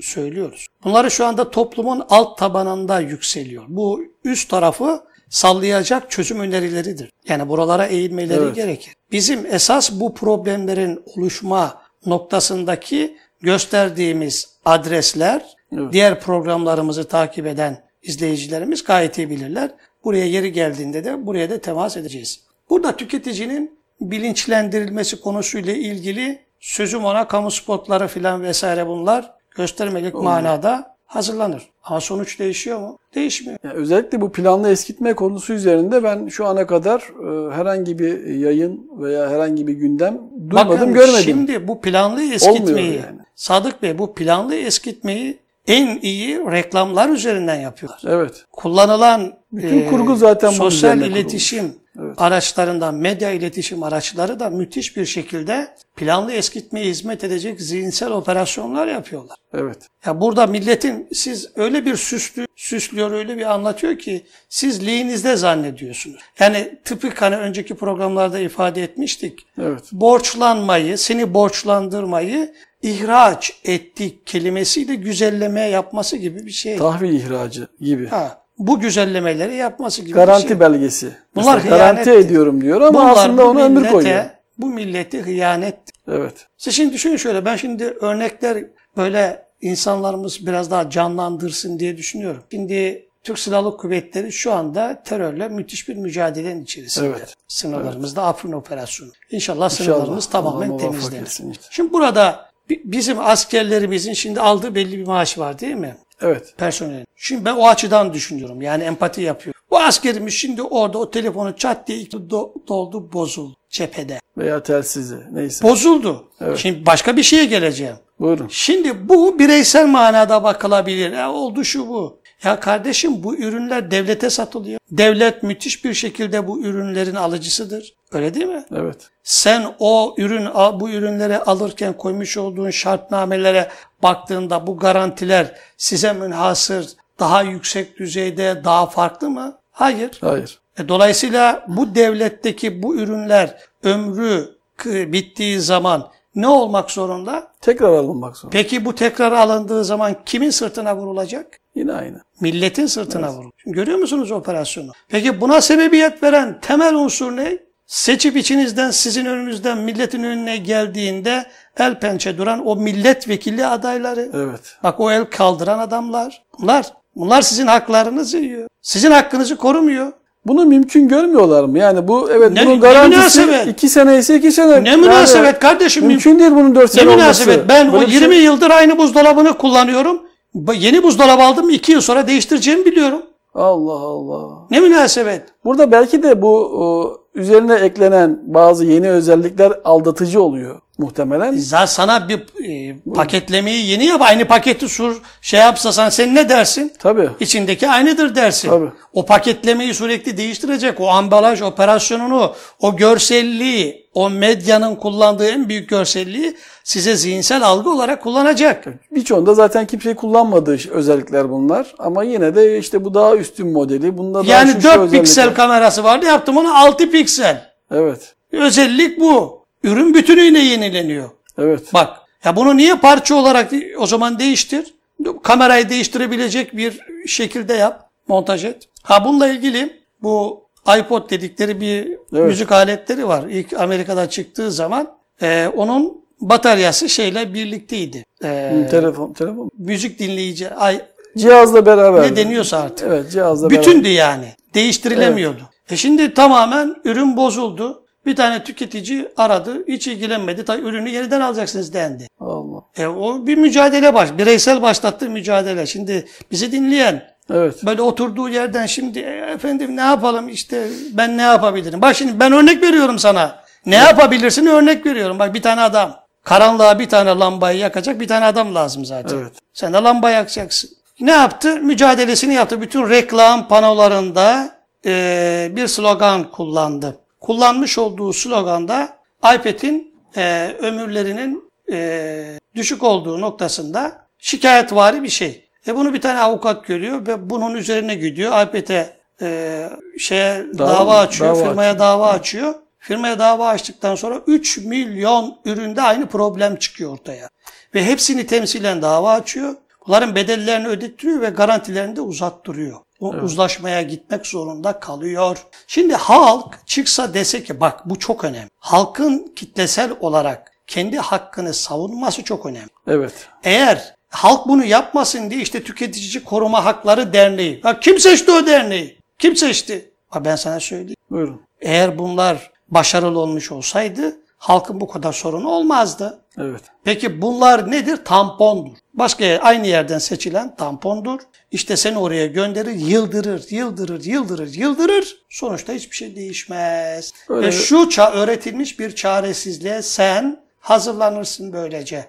söylüyoruz. 0.00 0.66
Bunları 0.84 1.10
şu 1.10 1.26
anda 1.26 1.50
toplumun 1.50 2.04
alt 2.08 2.38
tabanında 2.38 3.00
yükseliyor. 3.00 3.64
Bu 3.68 4.04
üst 4.24 4.48
tarafı 4.50 5.00
sallayacak 5.32 6.10
çözüm 6.10 6.40
önerileridir. 6.40 7.10
Yani 7.28 7.48
buralara 7.48 7.86
eğilmeleri 7.86 8.42
Evet. 8.42 8.54
gerekir. 8.54 8.94
Bizim 9.12 9.46
esas 9.46 9.92
bu 9.92 10.14
problemlerin 10.14 11.02
oluşma 11.16 11.82
noktasındaki 12.06 13.16
gösterdiğimiz 13.40 14.48
adresler, 14.64 15.42
Evet. 15.72 15.92
diğer 15.92 16.20
programlarımızı 16.20 17.08
takip 17.08 17.46
eden 17.46 17.82
izleyicilerimiz 18.02 18.84
gayet 18.84 19.18
iyi 19.18 19.30
bilirler. 19.30 19.70
Buraya 20.04 20.26
yeri 20.26 20.52
geldiğinde 20.52 21.04
de 21.04 21.26
buraya 21.26 21.50
da 21.50 21.58
temas 21.58 21.96
edeceğiz. 21.96 22.40
Burada 22.70 22.96
tüketicinin 22.96 23.78
bilinçlendirilmesi 24.00 25.20
konusuyla 25.20 25.72
ilgili 25.72 26.38
sözüm 26.60 27.04
ona 27.04 27.28
kamu 27.28 27.50
spotları 27.50 28.08
filan 28.08 28.42
vesaire 28.42 28.86
bunlar 28.86 29.30
göstermelik 29.50 30.14
manada 30.14 30.91
hazırlanır. 31.14 31.68
Ama 31.84 32.00
sonuç 32.00 32.38
değişiyor 32.38 32.80
mu? 32.80 32.98
Değişmiyor. 33.14 33.58
Yani 33.64 33.74
özellikle 33.74 34.20
bu 34.20 34.32
planlı 34.32 34.70
eskitme 34.70 35.14
konusu 35.14 35.52
üzerinde 35.52 36.04
ben 36.04 36.28
şu 36.28 36.46
ana 36.46 36.66
kadar 36.66 37.00
e, 37.00 37.54
herhangi 37.54 37.98
bir 37.98 38.24
yayın 38.26 38.90
veya 38.98 39.30
herhangi 39.30 39.66
bir 39.66 39.72
gündem 39.72 40.18
duymadım, 40.50 40.68
Bakın 40.68 40.92
görmedim. 40.92 41.22
şimdi 41.22 41.68
bu 41.68 41.80
planlı 41.80 42.22
eskitmeyi, 42.22 42.94
yani. 42.94 43.20
Sadık 43.34 43.82
Bey 43.82 43.98
bu 43.98 44.14
planlı 44.14 44.54
eskitmeyi 44.54 45.38
en 45.66 45.98
iyi 46.02 46.38
reklamlar 46.38 47.08
üzerinden 47.08 47.60
yapıyorlar. 47.60 48.00
Evet. 48.06 48.44
Kullanılan 48.52 49.32
Bütün 49.52 49.80
e, 49.80 49.86
kurgu 49.86 50.16
zaten 50.16 50.48
bunun 50.48 50.58
sosyal 50.58 51.00
iletişim 51.00 51.74
Evet. 52.00 52.14
araçlarından 52.18 52.94
medya 52.94 53.30
iletişim 53.30 53.82
araçları 53.82 54.40
da 54.40 54.50
müthiş 54.50 54.96
bir 54.96 55.06
şekilde 55.06 55.68
planlı 55.96 56.32
eskitmeye 56.32 56.86
hizmet 56.86 57.24
edecek 57.24 57.60
zihinsel 57.60 58.10
operasyonlar 58.10 58.86
yapıyorlar. 58.86 59.36
Evet. 59.54 59.76
Ya 60.06 60.20
burada 60.20 60.46
milletin 60.46 61.08
siz 61.12 61.50
öyle 61.56 61.86
bir 61.86 61.96
süslü, 61.96 62.46
süslüyor, 62.56 63.10
öyle 63.10 63.36
bir 63.36 63.52
anlatıyor 63.54 63.98
ki 63.98 64.26
siz 64.48 64.86
liğinizde 64.86 65.36
zannediyorsunuz. 65.36 66.20
Yani 66.38 66.78
tıpkı 66.84 67.10
hani 67.14 67.36
önceki 67.36 67.74
programlarda 67.74 68.38
ifade 68.38 68.82
etmiştik. 68.82 69.46
Evet. 69.58 69.84
Borçlanmayı, 69.92 70.98
seni 70.98 71.34
borçlandırmayı 71.34 72.54
ihraç 72.82 73.60
ettik 73.64 74.26
kelimesiyle 74.26 74.94
güzelleme 74.94 75.60
yapması 75.60 76.16
gibi 76.16 76.46
bir 76.46 76.50
şey. 76.50 76.76
Tahvil 76.76 77.12
ihracı 77.12 77.68
gibi. 77.80 78.06
Ha, 78.08 78.41
bu 78.58 78.80
güzellemeleri 78.80 79.54
yapması 79.56 80.02
gibi 80.02 80.12
Garanti 80.12 80.44
bir 80.44 80.48
şey. 80.48 80.60
belgesi. 80.60 81.12
Bunlar 81.34 81.54
Mesela 81.54 81.76
garanti 81.76 82.04
hıyanettir. 82.04 82.26
ediyorum 82.30 82.60
diyor 82.60 82.80
ama 82.80 83.00
Bunlar 83.00 83.10
aslında 83.12 83.48
ona 83.48 83.64
ömür 83.64 83.88
koyuyor. 83.90 84.24
Bu 84.58 84.66
milleti 84.66 85.22
hıyanet 85.22 85.78
Evet. 86.08 86.46
siz 86.56 86.74
şimdi 86.74 86.92
düşünün 86.94 87.16
şöyle, 87.16 87.44
ben 87.44 87.56
şimdi 87.56 87.84
örnekler 87.84 88.64
böyle 88.96 89.42
insanlarımız 89.60 90.46
biraz 90.46 90.70
daha 90.70 90.90
canlandırsın 90.90 91.78
diye 91.78 91.96
düşünüyorum. 91.96 92.42
Şimdi 92.50 93.08
Türk 93.24 93.38
Silahlı 93.38 93.76
Kuvvetleri 93.76 94.32
şu 94.32 94.52
anda 94.52 95.02
terörle 95.04 95.48
müthiş 95.48 95.88
bir 95.88 95.96
mücadelenin 95.96 96.62
içerisinde. 96.64 97.06
Evet. 97.06 97.34
Sınırlarımızda 97.48 98.22
Afrin 98.22 98.52
Operasyonu. 98.52 99.10
İnşallah, 99.30 99.68
sınırlarımız 99.70 100.26
İnşallah. 100.26 100.44
tamamen 100.44 100.68
Allah 100.70 100.78
temizlenir. 100.78 101.28
Şimdi 101.70 101.92
burada 101.92 102.50
bi- 102.70 102.82
bizim 102.84 103.20
askerlerimizin 103.20 104.12
şimdi 104.12 104.40
aldığı 104.40 104.74
belli 104.74 104.98
bir 104.98 105.06
maaş 105.06 105.38
var 105.38 105.58
değil 105.58 105.74
mi? 105.74 105.96
Evet. 106.22 106.54
Personelin. 106.58 107.06
Şimdi 107.16 107.44
ben 107.44 107.56
o 107.56 107.68
açıdan 107.68 108.12
düşünüyorum. 108.14 108.62
Yani 108.62 108.82
empati 108.84 109.20
yapıyorum. 109.20 109.60
Bu 109.70 109.78
askerimiz 109.78 110.34
şimdi 110.34 110.62
orada 110.62 110.98
o 110.98 111.10
telefonu 111.10 111.56
çat 111.56 111.88
diye 111.88 112.04
do- 112.04 112.68
doldu 112.68 113.12
bozuldu 113.12 113.56
cephede. 113.70 114.20
Veya 114.38 114.62
telsizi. 114.62 115.16
Neyse. 115.32 115.68
Bozuldu. 115.68 116.28
Şimdi 116.56 116.86
başka 116.86 117.16
bir 117.16 117.22
şeye 117.22 117.44
geleceğim. 117.44 117.96
Buyurun. 118.20 118.48
Şimdi 118.50 119.08
bu 119.08 119.38
bireysel 119.38 119.86
manada 119.86 120.44
bakılabilir. 120.44 121.12
Ya 121.12 121.32
oldu 121.32 121.64
şu 121.64 121.88
bu. 121.88 122.21
Ya 122.44 122.60
kardeşim 122.60 123.22
bu 123.22 123.36
ürünler 123.36 123.90
devlete 123.90 124.30
satılıyor. 124.30 124.80
Devlet 124.90 125.42
müthiş 125.42 125.84
bir 125.84 125.94
şekilde 125.94 126.48
bu 126.48 126.60
ürünlerin 126.60 127.14
alıcısıdır. 127.14 127.94
Öyle 128.12 128.34
değil 128.34 128.46
mi? 128.46 128.64
Evet. 128.76 129.10
Sen 129.22 129.74
o 129.78 130.14
ürün 130.18 130.48
bu 130.80 130.90
ürünleri 130.90 131.38
alırken 131.38 131.92
koymuş 131.92 132.36
olduğun 132.36 132.70
şartnamelere 132.70 133.68
baktığında 134.02 134.66
bu 134.66 134.76
garantiler 134.78 135.54
size 135.76 136.12
münhasır 136.12 136.86
daha 137.20 137.42
yüksek 137.42 137.98
düzeyde 137.98 138.60
daha 138.64 138.86
farklı 138.86 139.30
mı? 139.30 139.58
Hayır. 139.70 140.10
Hayır. 140.20 140.58
E, 140.78 140.88
Dolayısıyla 140.88 141.64
bu 141.68 141.94
devletteki 141.94 142.82
bu 142.82 142.96
ürünler 142.96 143.56
ömrü 143.84 144.48
bittiği 144.84 145.60
zaman 145.60 146.10
ne 146.34 146.48
olmak 146.48 146.90
zorunda? 146.90 147.52
Tekrar 147.60 147.88
alınmak 147.88 148.36
zorunda. 148.36 148.52
Peki 148.58 148.84
bu 148.84 148.94
tekrar 148.94 149.32
alındığı 149.32 149.84
zaman 149.84 150.16
kimin 150.26 150.50
sırtına 150.50 150.96
vurulacak? 150.96 151.61
Yine 151.74 151.92
aynı. 151.92 152.20
Milletin 152.40 152.86
sırtına 152.86 153.28
vurulacak. 153.32 153.52
Şimdi 153.62 153.76
görüyor 153.76 153.98
musunuz 153.98 154.30
operasyonu? 154.32 154.90
Peki 155.08 155.40
buna 155.40 155.60
sebebiyet 155.60 156.22
veren 156.22 156.58
temel 156.60 156.94
unsur 156.94 157.36
ne? 157.36 157.58
Seçip 157.86 158.36
içinizden 158.36 158.90
sizin 158.90 159.26
önünüzden 159.26 159.78
milletin 159.78 160.22
önüne 160.24 160.56
geldiğinde 160.56 161.44
el 161.78 162.00
pençe 162.00 162.38
duran 162.38 162.66
o 162.66 162.76
milletvekili 162.76 163.66
adayları. 163.66 164.30
Evet. 164.34 164.60
Bak 164.82 165.00
o 165.00 165.10
el 165.10 165.24
kaldıran 165.24 165.78
adamlar. 165.78 166.42
Bunlar. 166.58 166.86
Bunlar 167.16 167.42
sizin 167.42 167.66
haklarınızı 167.66 168.38
yiyor. 168.38 168.68
Sizin 168.82 169.10
hakkınızı 169.10 169.56
korumuyor. 169.56 170.12
Bunu 170.46 170.64
mümkün 170.64 171.08
görmüyorlar 171.08 171.64
mı? 171.64 171.78
Yani 171.78 172.08
bu 172.08 172.30
evet 172.30 172.52
Ne- 172.52 172.66
bunun 172.66 172.74
ne 172.74 172.78
garantisi 172.80 173.40
münasebet? 173.46 173.66
2 173.74 173.88
sene 173.88 174.18
ise 174.18 174.36
2 174.36 174.52
sene. 174.52 174.84
Ne 174.84 174.88
Yani 174.88 175.00
münasebet 175.00 175.58
kardeşim. 175.58 176.06
Mümkün 176.06 176.38
değil 176.38 176.50
bunun 176.50 176.74
4 176.74 176.94
Ne 176.94 177.00
sene 177.00 177.10
olması. 177.10 177.22
münasebet. 177.22 177.68
Ben 177.68 177.88
o 177.88 177.92
Böyle 177.92 178.06
bir 178.06 178.12
20 178.12 178.34
şey- 178.34 178.44
yıldır 178.44 178.70
aynı 178.70 178.98
buzdolabını 178.98 179.58
kullanıyorum. 179.58 180.22
Yeni 180.54 181.02
buzdolabı 181.02 181.42
aldım 181.42 181.70
2 181.70 181.92
yıl 181.92 182.00
sonra 182.00 182.26
değiştireceğimi 182.26 182.84
biliyorum. 182.84 183.22
Allah 183.54 183.92
Allah. 183.92 184.66
Ne 184.70 184.80
münasebet. 184.80 185.42
Burada 185.64 185.92
belki 185.92 186.22
de 186.22 186.42
bu 186.42 187.22
üzerine 187.34 187.74
eklenen 187.74 188.40
bazı 188.46 188.84
yeni 188.84 189.10
özellikler 189.10 189.72
aldatıcı 189.84 190.42
oluyor 190.42 190.80
muhtemelen. 191.02 191.56
Zaten 191.56 191.86
sana 191.86 192.28
bir 192.28 192.38
e, 192.68 192.96
paketlemeyi 193.14 193.86
yeni 193.86 194.04
yap. 194.04 194.22
Aynı 194.22 194.44
paketi 194.44 194.88
sur 194.88 195.22
şey 195.40 195.60
yapsa 195.60 196.10
sen 196.10 196.34
ne 196.34 196.48
dersin? 196.48 196.92
Tabii. 196.98 197.28
İçindeki 197.40 197.88
aynıdır 197.88 198.34
dersin. 198.34 198.68
Tabii. 198.68 198.90
O 199.12 199.26
paketlemeyi 199.26 199.94
sürekli 199.94 200.36
değiştirecek. 200.36 201.00
O 201.00 201.08
ambalaj 201.08 201.62
operasyonunu, 201.62 202.52
o 202.80 202.96
görselliği, 202.96 204.06
o 204.14 204.30
medyanın 204.30 204.96
kullandığı 204.96 205.46
en 205.48 205.68
büyük 205.68 205.88
görselliği 205.88 206.56
size 206.84 207.16
zihinsel 207.16 207.62
algı 207.62 207.90
olarak 207.90 208.22
kullanacak. 208.22 208.84
Birçoğunda 209.10 209.54
zaten 209.54 209.86
kimseyi 209.86 210.14
kullanmadığı 210.14 210.78
özellikler 210.90 211.50
bunlar. 211.50 211.94
Ama 211.98 212.24
yine 212.24 212.54
de 212.54 212.78
işte 212.78 213.04
bu 213.04 213.14
daha 213.14 213.36
üstün 213.36 213.72
modeli. 213.72 214.18
Bunda 214.18 214.46
daha 214.46 214.52
Yani 214.52 214.72
şu, 214.72 214.80
şu 214.80 214.82
4 214.82 214.96
özellikler. 214.96 215.20
piksel 215.20 215.54
kamerası 215.54 216.04
vardı 216.04 216.26
yaptım 216.26 216.56
onu 216.56 216.78
6 216.78 217.10
piksel. 217.10 217.72
Evet. 217.90 218.34
Özellik 218.52 219.20
bu. 219.20 219.61
Ürün 219.84 220.14
bütünüyle 220.14 220.58
yenileniyor. 220.58 221.30
Evet. 221.58 221.94
Bak 221.94 222.16
ya 222.44 222.56
bunu 222.56 222.76
niye 222.76 222.94
parça 222.94 223.34
olarak 223.34 223.72
o 223.98 224.06
zaman 224.06 224.38
değiştir? 224.38 224.94
Kamerayı 225.42 225.88
değiştirebilecek 225.88 226.76
bir 226.76 227.00
şekilde 227.26 227.74
yap. 227.74 228.10
Montaj 228.28 228.64
et. 228.64 228.88
Ha 229.02 229.24
bununla 229.24 229.48
ilgili 229.48 230.00
bu 230.22 230.64
iPod 230.98 231.30
dedikleri 231.30 231.80
bir 231.80 232.06
Evet. 232.06 232.46
müzik 232.48 232.72
aletleri 232.72 233.28
var. 233.28 233.44
İlk 233.50 233.72
Amerika'da 233.80 234.30
çıktığı 234.30 234.70
zaman 234.72 235.08
e, 235.42 235.68
onun 235.76 236.22
bataryası 236.40 237.08
şeyle 237.08 237.54
birlikteydi. 237.54 238.24
E, 238.44 238.86
telefon, 238.90 239.32
telefon. 239.32 239.70
müzik 239.78 240.18
dinleyici 240.18 240.70
ay, 240.70 241.00
Cihazla 241.38 241.86
beraber. 241.86 242.22
ne 242.22 242.36
deniyorsa 242.36 242.78
artık. 242.78 243.08
Evet, 243.08 243.30
cihazla 243.32 243.70
beraber. 243.70 243.86
Bütündü 243.86 244.08
yani. 244.08 244.46
Değiştirilemiyordu. 244.74 245.62
E 245.90 245.96
şimdi 245.96 246.34
tamamen 246.34 246.94
ürün 247.04 247.36
bozuldu. 247.36 248.01
Bir 248.26 248.36
tane 248.36 248.64
tüketici 248.64 249.28
aradı. 249.36 249.86
Hiç 249.88 250.08
ilgilenmedi. 250.08 250.64
Ta 250.64 250.76
ürünü 250.78 251.08
yeniden 251.10 251.40
alacaksınız 251.40 251.92
dendi. 251.94 252.26
Allah. 252.40 252.80
E 252.96 253.06
o 253.06 253.46
bir 253.46 253.56
mücadele 253.58 254.14
baş. 254.14 254.38
Bireysel 254.38 254.82
başlattığı 254.82 255.30
mücadele. 255.30 255.86
Şimdi 255.86 256.26
bizi 256.50 256.72
dinleyen 256.72 257.32
Evet. 257.50 257.84
böyle 257.86 258.02
oturduğu 258.02 258.48
yerden 258.48 258.86
şimdi 258.86 259.18
"E, 259.18 259.30
efendim 259.54 259.96
ne 259.96 260.00
yapalım 260.00 260.48
işte 260.48 260.88
ben 261.12 261.38
ne 261.38 261.42
yapabilirim? 261.42 262.02
Bak 262.02 262.16
şimdi 262.16 262.40
ben 262.40 262.52
örnek 262.52 262.82
veriyorum 262.82 263.18
sana. 263.18 263.62
Ne 263.86 263.96
yapabilirsin 263.96 264.66
örnek 264.66 265.06
veriyorum. 265.06 265.38
Bak 265.38 265.54
bir 265.54 265.62
tane 265.62 265.80
adam. 265.80 266.16
Karanlığa 266.44 266.98
bir 266.98 267.08
tane 267.08 267.30
lambayı 267.30 267.78
yakacak 267.78 268.20
bir 268.20 268.28
tane 268.28 268.44
adam 268.44 268.74
lazım 268.74 269.04
zaten. 269.04 269.38
Evet. 269.38 269.52
Sen 269.74 269.92
de 269.92 269.96
lamba 269.98 270.30
yakacaksın. 270.30 270.90
Ne 271.20 271.30
yaptı? 271.30 271.76
Mücadelesini 271.76 272.54
yaptı. 272.54 272.80
Bütün 272.80 273.10
reklam 273.10 273.68
panolarında 273.68 274.70
e, 275.06 275.68
bir 275.76 275.86
slogan 275.86 276.50
kullandı. 276.50 277.18
Kullanmış 277.42 277.98
olduğu 277.98 278.32
sloganda 278.32 279.16
iPad'in 279.38 280.14
e, 280.36 280.74
ömürlerinin 280.80 281.70
e, 281.92 282.58
düşük 282.74 283.02
olduğu 283.02 283.40
noktasında 283.40 284.26
şikayetvari 284.38 285.22
bir 285.22 285.28
şey. 285.28 285.68
E 285.86 285.96
bunu 285.96 286.14
bir 286.14 286.20
tane 286.20 286.40
avukat 286.40 286.86
görüyor 286.86 287.26
ve 287.26 287.50
bunun 287.50 287.74
üzerine 287.74 288.14
gidiyor. 288.14 288.62
iPad'e 288.62 289.16
e, 289.42 289.88
şeye 290.18 290.54
Dava- 290.54 290.78
dava, 290.88 291.18
açıyor, 291.18 291.56
dava 291.56 291.64
firmaya 291.64 291.98
dava 291.98 292.28
açıyor. 292.28 292.74
Firmaya 292.98 293.38
dava 293.38 293.68
açtıktan 293.68 294.14
sonra 294.14 294.40
3 294.46 294.78
milyon 294.78 295.58
üründe 295.64 296.02
aynı 296.02 296.26
problem 296.26 296.76
çıkıyor 296.76 297.12
ortaya. 297.12 297.48
Ve 297.94 298.04
hepsini 298.04 298.46
temsilen 298.46 299.02
dava 299.02 299.32
açıyor. 299.32 299.74
Bunların 300.06 300.34
bedellerini 300.34 300.88
ödettiriyor 300.88 301.40
ve 301.40 301.48
garantilerini 301.50 302.16
de 302.16 302.20
uzattırıyor. 302.20 302.98
O 303.22 303.28
uzlaşmaya 303.28 304.02
gitmek 304.02 304.46
zorunda 304.46 305.00
kalıyor. 305.00 305.58
Şimdi 305.86 306.14
halk 306.14 306.78
çıksa 306.86 307.34
dese 307.34 307.64
ki 307.64 307.80
bak 307.80 308.00
bu 308.10 308.18
çok 308.18 308.44
önemli. 308.44 308.68
Halkın 308.78 309.52
kitlesel 309.56 310.12
olarak 310.20 310.72
kendi 310.86 311.18
hakkını 311.18 311.74
savunması 311.74 312.42
çok 312.42 312.66
önemli. 312.66 312.88
Evet. 313.06 313.32
Eğer 313.64 314.14
halk 314.28 314.68
bunu 314.68 314.84
yapmasın 314.84 315.50
diye 315.50 315.60
işte 315.60 315.82
Tüketici 315.82 316.44
Koruma 316.44 316.84
Hakları 316.84 317.32
Derneği. 317.32 317.82
Bak 317.84 318.02
kim 318.02 318.18
seçti 318.18 318.52
o 318.52 318.66
derneği? 318.66 319.18
Kim 319.38 319.56
seçti? 319.56 320.10
Ha 320.28 320.44
ben 320.44 320.56
sana 320.56 320.80
söyleyeyim. 320.80 321.16
Buyurun. 321.30 321.60
Eğer 321.80 322.18
bunlar 322.18 322.70
başarılı 322.88 323.38
olmuş 323.38 323.72
olsaydı 323.72 324.36
halkın 324.62 325.00
bu 325.00 325.08
kadar 325.08 325.32
sorunu 325.32 325.68
olmazdı. 325.68 326.44
Evet. 326.58 326.80
Peki 327.04 327.42
bunlar 327.42 327.90
nedir? 327.90 328.24
Tampondur. 328.24 328.92
Başka 329.14 329.44
yer, 329.44 329.60
aynı 329.62 329.86
yerden 329.86 330.18
seçilen 330.18 330.76
tampondur. 330.76 331.40
İşte 331.70 331.96
seni 331.96 332.18
oraya 332.18 332.46
gönderir, 332.46 332.94
yıldırır, 332.94 333.66
yıldırır, 333.70 334.24
yıldırır, 334.24 334.74
yıldırır. 334.74 335.36
Sonuçta 335.50 335.92
hiçbir 335.92 336.16
şey 336.16 336.36
değişmez. 336.36 337.32
Öyle- 337.48 337.66
Ve 337.66 337.72
şu 337.72 337.96
ça- 337.96 338.30
öğretilmiş 338.32 338.98
bir 338.98 339.14
çaresizliğe 339.14 340.02
sen 340.02 340.60
hazırlanırsın 340.80 341.72
böylece. 341.72 342.26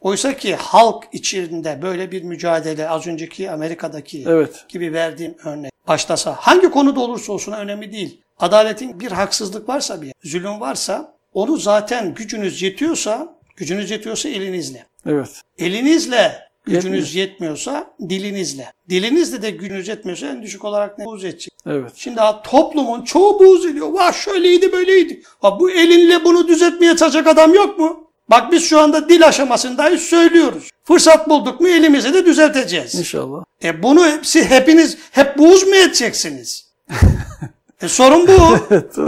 Oysa 0.00 0.36
ki 0.36 0.56
halk 0.56 1.04
içinde 1.12 1.82
böyle 1.82 2.12
bir 2.12 2.22
mücadele 2.22 2.88
az 2.88 3.06
önceki 3.06 3.50
Amerika'daki 3.50 4.24
Evet. 4.28 4.64
gibi 4.68 4.92
verdiğim 4.92 5.34
örnek 5.44 5.72
başlasa 5.88 6.32
hangi 6.38 6.70
konuda 6.70 7.00
olursa 7.00 7.32
olsun 7.32 7.52
önemli 7.52 7.92
değil. 7.92 8.20
Adaletin 8.38 9.00
bir 9.00 9.12
haksızlık 9.12 9.68
varsa 9.68 10.02
bir 10.02 10.12
zulüm 10.24 10.60
varsa 10.60 11.15
onu 11.36 11.56
zaten 11.56 12.14
gücünüz 12.14 12.62
yetiyorsa 12.62 13.34
gücünüz 13.56 13.90
yetiyorsa 13.90 14.28
elinizle. 14.28 14.86
Evet. 15.06 15.28
Elinizle 15.58 16.38
gücünüz 16.64 17.14
Yetmiyor. 17.14 17.28
yetmiyorsa 17.28 17.90
dilinizle. 18.08 18.72
Dilinizle 18.90 19.42
de 19.42 19.50
gücünüz 19.50 19.88
yetmiyorsa 19.88 20.26
en 20.26 20.42
düşük 20.42 20.64
olarak 20.64 20.98
ne 20.98 21.04
buğz 21.04 21.24
edecek. 21.24 21.54
Evet. 21.66 21.92
Şimdi 21.96 22.20
ha, 22.20 22.42
toplumun 22.42 23.02
çoğu 23.04 23.40
buğz 23.40 23.66
ediyor. 23.66 23.88
Vah 23.92 24.12
şöyleydi 24.12 24.72
böyleydi. 24.72 25.22
Ha, 25.42 25.60
bu 25.60 25.70
elinle 25.70 26.24
bunu 26.24 26.48
düzeltmeye 26.48 26.96
çalışacak 26.96 27.26
adam 27.26 27.54
yok 27.54 27.78
mu? 27.78 28.10
Bak 28.30 28.52
biz 28.52 28.64
şu 28.64 28.80
anda 28.80 29.08
dil 29.08 29.26
aşamasındayız 29.26 30.02
söylüyoruz. 30.02 30.70
Fırsat 30.84 31.28
bulduk 31.28 31.60
mu 31.60 31.68
elimizi 31.68 32.14
de 32.14 32.26
düzelteceğiz. 32.26 32.94
İnşallah. 32.94 33.44
E 33.64 33.82
bunu 33.82 34.06
hepsi 34.06 34.44
hepiniz 34.44 34.98
hep 35.10 35.38
buğz 35.38 35.66
mu 35.66 35.74
edeceksiniz? 35.74 36.66
e 37.82 37.88
sorun 37.88 38.28
bu. 38.28 38.58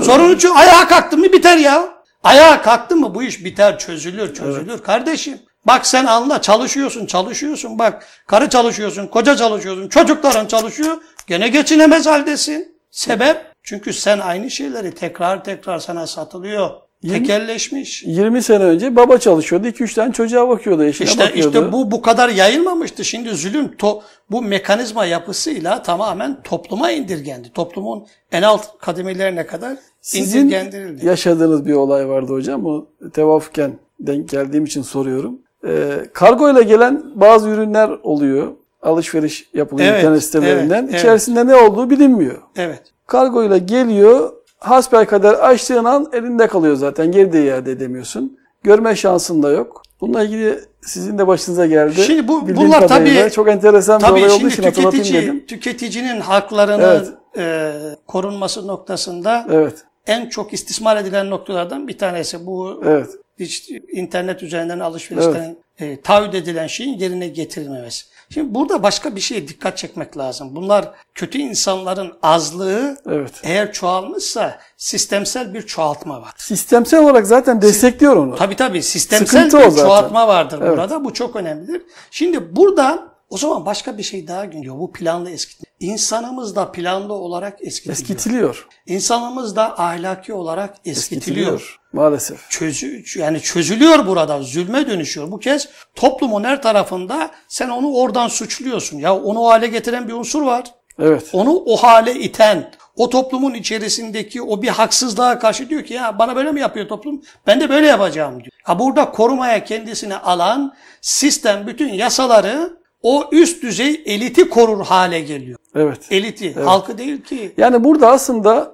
Sorun 0.03 0.39
şu 0.39 0.57
ayağa 0.57 0.89
kalktı 0.89 1.19
mı 1.19 1.33
biter 1.33 1.57
ya. 1.57 1.98
Ayağa 2.23 2.63
kalktı 2.63 2.97
mı 2.97 3.15
bu 3.15 3.23
iş 3.23 3.45
biter 3.45 3.79
çözülür 3.79 4.35
çözülür 4.35 4.79
kardeşim. 4.79 5.39
Bak 5.67 5.87
sen 5.87 6.07
anla 6.07 6.43
çalışıyorsun 6.43 7.07
çalışıyorsun 7.07 7.79
bak 7.79 8.07
karı 8.27 8.49
çalışıyorsun 8.49 9.07
koca 9.07 9.37
çalışıyorsun 9.37 9.89
çocukların 9.89 10.47
çalışıyor 10.47 10.97
gene 11.27 11.49
geçinemez 11.49 12.07
haldesin. 12.07 12.79
Sebep? 12.91 13.37
Çünkü 13.63 13.93
sen 13.93 14.19
aynı 14.19 14.51
şeyleri 14.51 14.95
tekrar 14.95 15.45
tekrar 15.45 15.79
sana 15.79 16.07
satılıyor. 16.07 16.71
Yirmi- 17.03 17.13
Tekelleşmiş. 17.19 18.03
20 18.07 18.43
sene 18.43 18.65
önce 18.65 18.97
baba 18.97 19.19
çalışıyordu. 19.19 19.67
2-3 19.69 19.95
tane 19.95 20.13
çocuğa 20.13 20.49
bakıyordu. 20.49 20.85
Eşine 20.85 21.07
İşte 21.09 21.25
bakıyordu. 21.25 21.49
işte 21.59 21.73
bu 21.73 21.91
bu 21.91 22.03
kadar 22.03 22.29
yayılmamıştı. 22.29 23.05
Şimdi 23.05 23.31
zulüm 23.31 23.77
to, 23.77 24.03
bu 24.31 24.43
mekanizma 24.43 25.05
yapısıyla 25.05 25.83
tamamen 25.83 26.43
topluma 26.43 26.91
indirgendi. 26.91 27.53
Toplumun 27.53 28.07
en 28.33 28.43
alt 28.43 28.79
kademelerine 28.79 29.47
kadar 29.47 29.77
Sizin 30.01 30.55
yaşadığınız 31.03 31.67
bir 31.67 31.73
olay 31.73 32.09
vardı 32.09 32.33
hocam. 32.33 32.67
O 32.67 32.87
tevafuken 33.13 33.73
denk 34.01 34.29
geldiğim 34.29 34.65
için 34.65 34.83
soruyorum. 34.83 35.39
Ee, 35.67 35.89
kargo 36.13 36.51
ile 36.53 36.63
gelen 36.63 37.03
bazı 37.15 37.49
ürünler 37.49 37.91
oluyor. 38.03 38.47
Alışveriş 38.83 39.49
yapılıyor 39.55 39.89
Evet, 39.89 39.99
internet 40.03 40.23
sitelerinden. 40.23 40.79
evet, 40.83 40.91
evet. 40.91 41.01
İçerisinde 41.01 41.47
ne 41.47 41.55
olduğu 41.55 41.91
bilinmiyor. 41.91 42.43
Evet. 42.57 42.83
Kargo 43.07 43.45
ile 43.45 43.59
geliyor. 43.59 44.33
Hasbelkader 44.59 45.33
açtığın 45.35 45.85
an 45.85 46.07
elinde 46.13 46.47
kalıyor 46.47 46.75
zaten. 46.77 47.13
Geri 47.13 47.33
de 47.33 47.45
iade 47.45 47.73
edemiyorsun. 47.73 48.39
Görme 48.63 48.97
şansın 48.97 49.43
da 49.43 49.51
yok. 49.51 49.83
Bununla 50.01 50.23
ilgili 50.25 50.59
sizin 50.83 51.19
de 51.19 51.27
başınıza 51.27 51.67
geldi. 51.67 52.01
Şimdi 52.03 52.29
bu- 52.29 52.49
Bildiğim 52.49 52.69
bunlar 52.69 52.89
tabii- 52.89 53.31
çok 53.33 53.49
enteresan 53.49 54.01
bir 54.01 54.05
Tabii 54.05 54.13
olay 54.21 54.31
olduğu 54.31 54.39
şimdi 54.41 54.53
için 54.53 54.63
hatırlatayım 54.63 55.05
tüketici, 55.05 55.23
dedim. 55.23 55.45
tüketicinin 55.47 56.21
haklarının 56.21 57.18
e, 57.37 57.73
korunması 58.07 58.67
noktasında 58.67 59.47
Evet. 59.51 59.85
en 60.07 60.29
çok 60.29 60.53
istismar 60.53 60.97
edilen 60.97 61.31
noktalardan 61.31 61.89
bir 61.89 61.99
tanesi 61.99 62.47
bu 62.47 62.83
Evet. 62.85 63.09
hiç 63.39 63.71
internet 63.93 64.43
üzerinden 64.43 64.79
alışverişlerin 64.79 65.59
e, 65.79 66.01
taahhüt 66.01 66.35
edilen 66.35 66.67
şeyin 66.67 66.99
yerine 66.99 67.29
getirilmemesi. 67.29 68.05
Şimdi 68.31 68.55
burada 68.55 68.83
başka 68.83 69.17
bir 69.17 69.21
şeye 69.21 69.49
dikkat 69.49 69.79
çekmek 69.79 70.19
lazım. 70.19 70.57
Bunlar 70.57 70.91
kötü 71.15 71.39
insanların 71.39 72.13
azlığı 72.23 72.97
Evet. 73.07 73.33
eğer 73.43 73.73
çoğalmışsa 73.73 74.59
sistemsel 74.77 75.55
bir 75.55 75.63
çoğaltma 75.63 76.23
var. 76.23 76.33
Sistemsel 76.37 77.01
olarak 77.05 77.27
zaten 77.27 77.63
destekliyor 77.63 78.17
onu. 78.17 78.37
Tabii 78.37 78.57
tabii 78.57 78.83
sistemsel 78.83 79.27
Sıkıntı 79.51 79.71
bir 79.77 79.77
çoğaltma 79.81 80.29
vardır 80.29 80.59
Evet. 80.63 80.71
burada. 80.71 81.05
Bu 81.05 81.13
çok 81.15 81.37
önemlidir. 81.37 81.83
Şimdi 82.11 82.57
burada 82.57 83.09
o 83.31 83.39
zaman 83.39 83.67
başka 83.67 83.99
bir 83.99 84.03
şey 84.03 84.29
daha 84.29 84.45
geliyor. 84.45 84.79
Bu 84.79 84.93
planlı 84.93 85.31
eskitme. 85.31 85.69
İnsanımız 85.81 86.57
da 86.57 86.73
planlı 86.73 87.13
olarak 87.13 87.59
eskitiliyor. 87.63 87.99
Eskitiliyor. 87.99 88.69
İnsanımız 88.87 89.57
da 89.57 89.79
ahlaki 89.79 90.33
olarak 90.33 90.75
eskitiliyor. 90.85 91.53
Eskitiliyor. 91.53 91.81
Maalesef. 91.93 92.51
Çözü, 92.51 93.05
yani 93.17 93.41
çözülüyor 93.41 94.07
burada, 94.07 94.43
zulme 94.43 94.87
dönüşüyor. 94.87 95.31
Bu 95.31 95.39
kez 95.39 95.69
toplumun 95.95 96.45
her 96.45 96.63
tarafında 96.63 97.31
sen 97.49 97.69
onu 97.69 97.93
oradan 97.95 98.29
suçluyorsun. 98.29 98.99
Ya 98.99 99.17
onu 99.17 99.41
o 99.41 99.49
hale 99.49 99.67
getiren 99.67 100.09
bir 100.09 100.13
unsur 100.13 100.43
var. 100.43 100.65
Evet. 100.99 101.31
Onu 101.33 101.63
o 101.67 101.77
hale 101.77 102.15
iten, 102.15 102.71
o 102.97 103.11
toplumun 103.11 103.55
içerisindeki 103.55 104.43
o 104.43 104.63
bir 104.63 104.69
haksızlığa 104.69 105.39
karşı 105.39 105.71
diyor 105.71 105.85
ki 105.85 105.95
ya 105.95 106.19
bana 106.19 106.37
böyle 106.37 106.53
mi 106.53 106.61
yapıyor 106.61 106.89
toplum? 106.89 107.23
Ben 107.47 107.61
de 107.61 107.69
böyle 107.69 107.87
yapacağım 107.87 108.35
diyor. 108.35 108.53
Ha 108.63 108.79
burada 108.79 109.11
korumaya 109.11 109.65
kendisini 109.65 110.17
alan 110.17 110.75
sistem 111.01 111.67
bütün 111.67 111.93
yasaları 111.93 112.79
o 113.03 113.25
üst 113.33 113.63
düzey 113.63 114.03
eliti 114.07 114.49
korur 114.49 114.85
hale 114.87 115.21
geliyor. 115.21 115.59
Evet. 115.75 115.99
Eliti, 116.11 116.55
halkı 116.55 116.99
değil 116.99 117.23
ki. 117.23 117.53
Yani 117.57 117.85
burada 117.85 118.11
aslında 118.11 118.73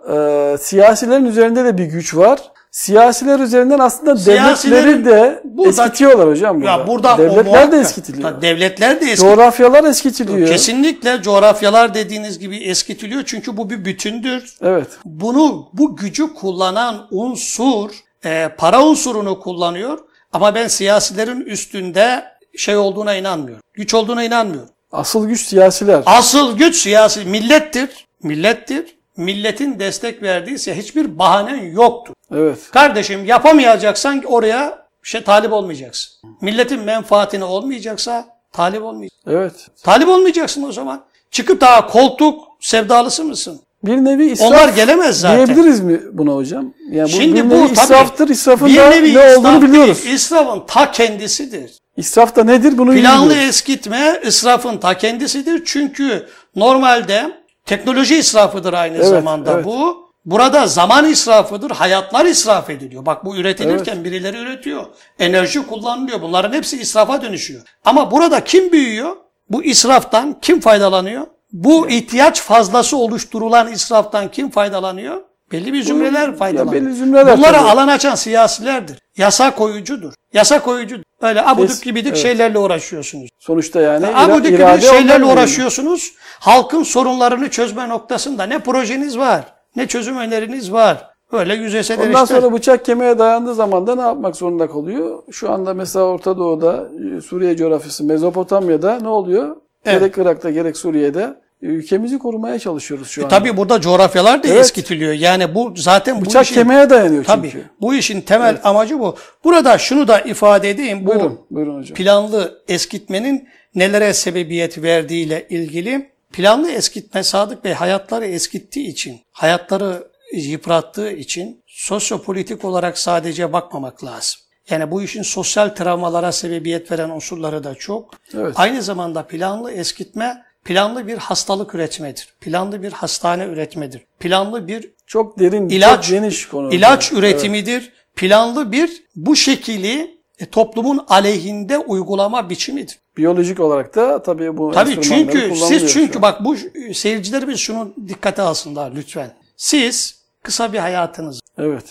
e, 0.54 0.58
siyasilerin 0.58 1.24
üzerinde 1.24 1.64
de 1.64 1.78
bir 1.78 1.84
güç 1.84 2.16
var. 2.16 2.38
Siyasiler 2.70 3.40
üzerinden 3.40 3.78
aslında 3.78 4.10
Siyasilerin- 4.12 4.70
devletleri 4.70 5.04
de 5.04 5.40
burada- 5.44 5.68
eskitiyorlar 5.84 6.28
hocam 6.28 6.56
burada. 6.56 6.70
Ya 6.70 6.87
burada 6.87 7.18
Devletler 7.18 7.44
de 7.44 7.48
muhakkak. 7.50 7.74
eskitiliyor. 7.80 8.30
Ta- 8.30 8.42
Devletler 8.42 9.00
de 9.00 9.04
eskitiliyor. 9.04 9.37
Coğrafyalar 9.37 9.84
eskitiliyor. 9.84 10.48
Kesinlikle 10.48 11.22
coğrafyalar 11.22 11.94
dediğiniz 11.94 12.38
gibi 12.38 12.56
eskitiliyor 12.56 13.22
çünkü 13.26 13.56
bu 13.56 13.70
bir 13.70 13.84
bütündür. 13.84 14.56
Evet. 14.62 14.87
Bunu 15.04 15.68
bu 15.72 15.96
gücü 15.96 16.34
kullanan 16.34 17.06
unsur 17.10 17.90
e, 18.24 18.48
para 18.58 18.82
unsurunu 18.84 19.40
kullanıyor 19.40 19.98
ama 20.32 20.54
ben 20.54 20.68
siyasilerin 20.68 21.40
üstünde 21.40 22.24
şey 22.56 22.76
olduğuna 22.76 23.14
inanmıyorum. 23.14 23.62
Güç 23.74 23.94
olduğuna 23.94 24.24
inanmıyorum. 24.24 24.68
Asıl 24.92 25.28
güç 25.28 25.46
siyasiler. 25.46 26.02
Asıl 26.06 26.58
güç 26.58 26.76
siyasi 26.76 27.24
millettir. 27.24 28.06
Millettir. 28.22 28.96
Milletin 29.16 29.78
destek 29.78 30.22
verdiyse 30.22 30.76
hiçbir 30.76 31.18
bahanen 31.18 31.62
yoktur. 31.62 32.14
Evet. 32.32 32.58
Kardeşim 32.72 33.24
yapamayacaksan 33.24 34.22
oraya 34.22 34.86
şey 35.02 35.24
talip 35.24 35.52
olmayacaksın. 35.52 36.12
Milletin 36.40 36.80
menfaatine 36.80 37.44
olmayacaksa 37.44 38.26
talip 38.52 38.82
olmayacaksın. 38.82 39.30
Evet. 39.30 39.68
Talip 39.82 40.08
olmayacaksın 40.08 40.62
o 40.62 40.72
zaman. 40.72 41.04
Çıkıp 41.30 41.60
daha 41.60 41.86
koltuk 41.86 42.40
sevdalısı 42.60 43.24
mısın? 43.24 43.60
Bir 43.87 43.97
nevi 43.97 44.27
israf 44.27 44.49
Onlar 44.51 44.68
gelemez 44.68 45.20
zaten. 45.20 45.47
diyebiliriz 45.47 45.81
mi 45.81 46.01
buna 46.12 46.33
hocam? 46.35 46.75
Yani 46.90 47.05
bu 47.05 47.09
Şimdi 47.09 47.35
bir 47.44 47.51
bu 47.51 47.55
nevi 47.55 47.61
tabii 47.66 47.73
israftır. 47.73 48.29
İsrafın 48.29 48.68
bir 48.68 48.77
da 48.77 48.88
nevi 48.90 49.14
ne 49.14 49.20
israf 49.20 49.38
olduğunu 49.38 49.61
değil, 49.61 49.73
biliyoruz. 49.73 50.07
İsrafın 50.07 50.62
ta 50.66 50.90
kendisidir. 50.90 51.73
İsraf 51.97 52.37
da 52.37 52.44
nedir 52.44 52.79
bunu 52.79 52.92
Planlı 52.94 53.31
bilmiyoruz. 53.31 53.49
eskitme 53.49 54.20
israfın 54.27 54.79
ta 54.79 54.97
kendisidir. 54.99 55.62
Çünkü 55.66 56.27
normalde 56.57 57.31
teknoloji 57.66 58.16
israfıdır 58.16 58.73
aynı 58.73 58.97
Evet, 58.97 59.07
zamanda 59.07 59.53
evet. 59.53 59.64
bu. 59.64 60.05
Burada 60.25 60.66
zaman 60.66 61.09
israfıdır, 61.09 61.70
hayatlar 61.70 62.25
israf 62.25 62.70
ediliyor. 62.70 63.07
Bak 63.07 63.25
bu 63.25 63.37
üretilirken 63.37 64.05
birileri 64.05 64.37
üretiyor. 64.38 64.85
Enerji 65.18 65.66
kullanılıyor. 65.66 66.23
Bunların 66.23 66.53
hepsi 66.57 66.81
israfa 66.81 67.23
dönüşüyor. 67.23 67.62
Ama 67.85 68.11
burada 68.11 68.44
kim 68.44 68.73
büyüyor? 68.73 69.16
Bu 69.51 69.64
israftan 69.64 70.37
kim 70.42 70.61
faydalanıyor? 70.61 71.27
Bu 71.54 71.88
ihtiyaç 71.88 72.40
fazlası 72.42 72.96
oluşturulan 72.96 73.72
israftan 73.72 74.30
kim 74.30 74.50
faydalanıyor? 74.50 75.20
Belli 75.52 75.72
bir 75.72 75.82
zümreler 75.82 76.36
faydalanıyor. 76.36 76.72
belli 76.84 76.94
zümreler 76.94 77.38
Bunlara 77.38 77.58
tabii. 77.58 77.68
alan 77.68 77.88
açan 77.88 78.14
siyasilerdir. 78.14 78.98
Yasa 79.16 79.54
koyucudur. 79.54 80.12
Yasa 80.32 80.62
koyucudur. 80.62 81.02
Öyle 81.20 81.46
abudik 81.46 81.68
Kes- 81.68 81.82
gibidik 81.82 82.08
evet. 82.12 82.22
şeylerle 82.22 82.58
uğraşıyorsunuz. 82.58 83.30
Sonuçta 83.38 83.80
yani 83.80 84.06
Abudik 84.06 84.50
irade 84.50 84.76
gibidik 84.76 84.90
şeylerle 84.90 85.24
uğraşıyorsunuz. 85.24 86.12
Halkın 86.40 86.82
sorunlarını 86.82 87.50
çözme 87.50 87.88
noktasında 87.88 88.44
ne 88.44 88.58
projeniz 88.58 89.18
var, 89.18 89.44
ne 89.76 89.86
çözüm 89.86 90.16
öneriniz 90.16 90.72
var. 90.72 91.10
Öyle 91.32 91.54
yüzeysel 91.54 91.98
Ondan 91.98 92.10
eleştiri. 92.10 92.40
sonra 92.40 92.52
bıçak 92.52 92.84
kemiğe 92.84 93.18
dayandığı 93.18 93.54
zaman 93.54 93.86
da 93.86 93.94
ne 93.94 94.02
yapmak 94.02 94.36
zorunda 94.36 94.70
kalıyor? 94.70 95.22
Şu 95.30 95.52
anda 95.52 95.74
mesela 95.74 96.04
Orta 96.04 96.38
Doğu'da, 96.38 96.88
e, 97.16 97.20
Suriye 97.20 97.56
coğrafyası, 97.56 98.04
Mezopotamya'da 98.04 98.98
ne 99.00 99.08
oluyor? 99.08 99.56
Evet. 99.84 100.00
Gerek 100.00 100.18
Irak'ta 100.18 100.50
gerek 100.50 100.76
Suriye'de 100.76 101.43
ülkemizi 101.68 102.18
korumaya 102.18 102.59
çalışıyoruz 102.59 103.09
şu 103.09 103.24
anda. 103.24 103.37
E 103.37 103.38
Tabii 103.38 103.57
burada 103.57 103.81
coğrafyalar 103.81 104.42
da 104.42 104.48
Evet. 104.48 104.61
eskitiliyor. 104.61 105.12
Yani 105.12 105.55
bu 105.55 105.72
zaten 105.77 106.20
bu 106.20 106.24
Bıçak 106.24 106.44
işin, 106.44 106.55
kemiğe 106.55 106.90
dayanıyor 106.90 107.24
tabii, 107.24 107.50
çünkü. 107.50 107.64
bu 107.81 107.94
işin 107.94 108.20
temel 108.20 108.61
amacı 108.64 108.98
bu. 109.00 109.16
Burada 109.44 109.79
şunu 109.79 110.09
da 110.09 110.20
ifade 110.20 110.70
edeyim. 110.70 111.07
Bu 111.07 111.07
Buyurun, 111.11 111.40
buyurun 111.50 111.79
hocam. 111.81 111.94
planlı 111.96 112.62
eskitmenin 112.68 113.48
nelere 113.74 114.12
sebebiyet 114.14 114.83
verdiğiyle 114.83 115.46
ilgili 115.50 116.11
planlı 116.33 116.70
eskitme 116.70 117.22
Sadık 117.22 117.64
Bey 117.64 117.72
hayatları 117.72 118.27
eskittiği 118.27 118.87
için, 118.88 119.20
hayatları 119.33 120.09
yıprattığı 120.35 121.11
için 121.11 121.62
sosyopolitik 121.66 122.64
olarak 122.64 122.98
sadece 122.98 123.53
bakmamak 123.53 124.05
lazım. 124.05 124.40
Yani 124.70 124.90
bu 124.90 125.03
işin 125.03 125.22
sosyal 125.22 125.68
travmalara 125.68 126.33
sebebiyet 126.33 126.92
veren 126.92 127.11
unsurları 127.11 127.64
da 127.64 127.74
çok. 127.74 128.14
Evet. 128.35 128.53
Aynı 128.57 128.83
zamanda 128.83 129.22
planlı 129.27 129.72
eskitme 129.72 130.42
planlı 130.64 131.07
bir 131.09 131.18
hastalık 131.18 131.74
üretmedir. 131.74 132.29
Planlı 132.40 132.83
bir 132.83 132.92
hastane 132.92 133.44
üretmedir. 133.44 134.03
Planlı 134.20 134.68
bir 134.68 134.90
Çok 135.07 135.38
derin, 135.38 135.68
ilaç, 135.68 136.05
çok 136.07 136.11
geniş 136.11 136.48
konu. 136.48 136.74
ilaç 136.74 137.12
Evet. 137.12 137.18
üretimidir. 137.18 137.92
Planlı 138.16 138.72
bir 138.72 139.05
bu 139.16 139.37
şekili 139.37 140.18
e, 140.38 140.46
toplumun 140.46 141.05
aleyhinde 141.09 141.79
uygulama 141.79 142.50
biçimidir. 142.50 142.98
Biyolojik 143.16 143.61
olarak 143.61 143.94
da 143.94 144.22
tabii 144.22 144.57
bu 144.57 144.70
Tabii 144.70 145.00
çünkü 145.03 145.57
siz 145.57 145.92
çünkü 145.92 146.22
bak 146.22 146.44
bu 146.44 146.57
seyircilerimiz 146.94 147.59
şunu 147.61 147.94
dikkate 148.09 148.42
alsınlar 148.42 148.92
lütfen. 148.94 149.35
Siz 149.57 150.24
kısa 150.42 150.72
bir 150.72 150.79
hayatınız. 150.79 151.40
Evet. 151.59 151.85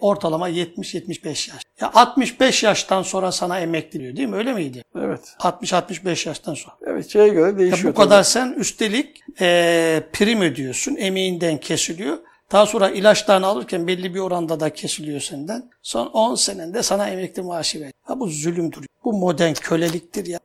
Ortalama 0.00 0.50
70-75 0.50 1.26
yaş. 1.26 1.62
Ya 1.80 1.90
65 1.94 2.62
yaştan 2.62 3.02
sonra 3.02 3.32
sana 3.32 3.60
emekli 3.60 4.00
diyor 4.00 4.16
değil 4.16 4.28
mi? 4.28 4.36
Öyle 4.36 4.52
miydi? 4.52 4.84
Evet. 5.12 5.34
60-65 5.38 6.28
yaştan 6.28 6.54
sonra. 6.54 6.74
Evet 6.86 7.10
şeye 7.10 7.28
göre 7.28 7.50
Ya 7.50 7.58
değişiyor. 7.58 7.94
bu 7.94 7.98
kadar 7.98 8.22
sen 8.22 8.52
üstelik 8.52 9.20
e, 9.40 10.02
prim 10.12 10.40
ödüyorsun, 10.40 10.96
emeğinden 10.96 11.58
kesiliyor. 11.58 12.18
Daha 12.52 12.66
sonra 12.66 12.90
ilaçlarını 12.90 13.46
alırken 13.46 13.86
belli 13.86 14.14
bir 14.14 14.20
oranda 14.20 14.60
da 14.60 14.70
kesiliyor 14.70 15.20
senden. 15.20 15.70
Son 15.82 16.06
10 16.06 16.34
senende 16.34 16.82
sana 16.82 17.08
emekli 17.08 17.42
maaşı 17.42 17.80
ver. 17.80 17.90
Ha 18.02 18.20
bu 18.20 18.26
zulümdür. 18.28 18.86
Bu 19.04 19.12
modern 19.12 19.52
köleliktir 19.54 20.26
ya. 20.26 20.38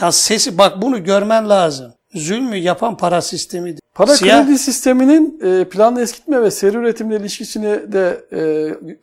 Ya 0.00 0.12
sesi 0.12 0.58
bak 0.58 0.82
bunu 0.82 1.04
görmen 1.04 1.48
lazım. 1.48 1.92
Zulmü 2.14 2.56
yapan 2.56 2.96
para 2.96 3.20
sistemidir. 3.22 3.80
Para 3.94 4.12
Siyah- 4.16 4.44
kredi 4.46 4.58
sisteminin 4.58 5.40
e, 5.44 5.64
planlı 5.68 6.00
eskitme 6.00 6.42
ve 6.42 6.50
seri 6.50 6.76
üretimle 6.76 7.16
ilişkisini 7.16 7.92
de 7.92 8.24
e, 8.32 8.40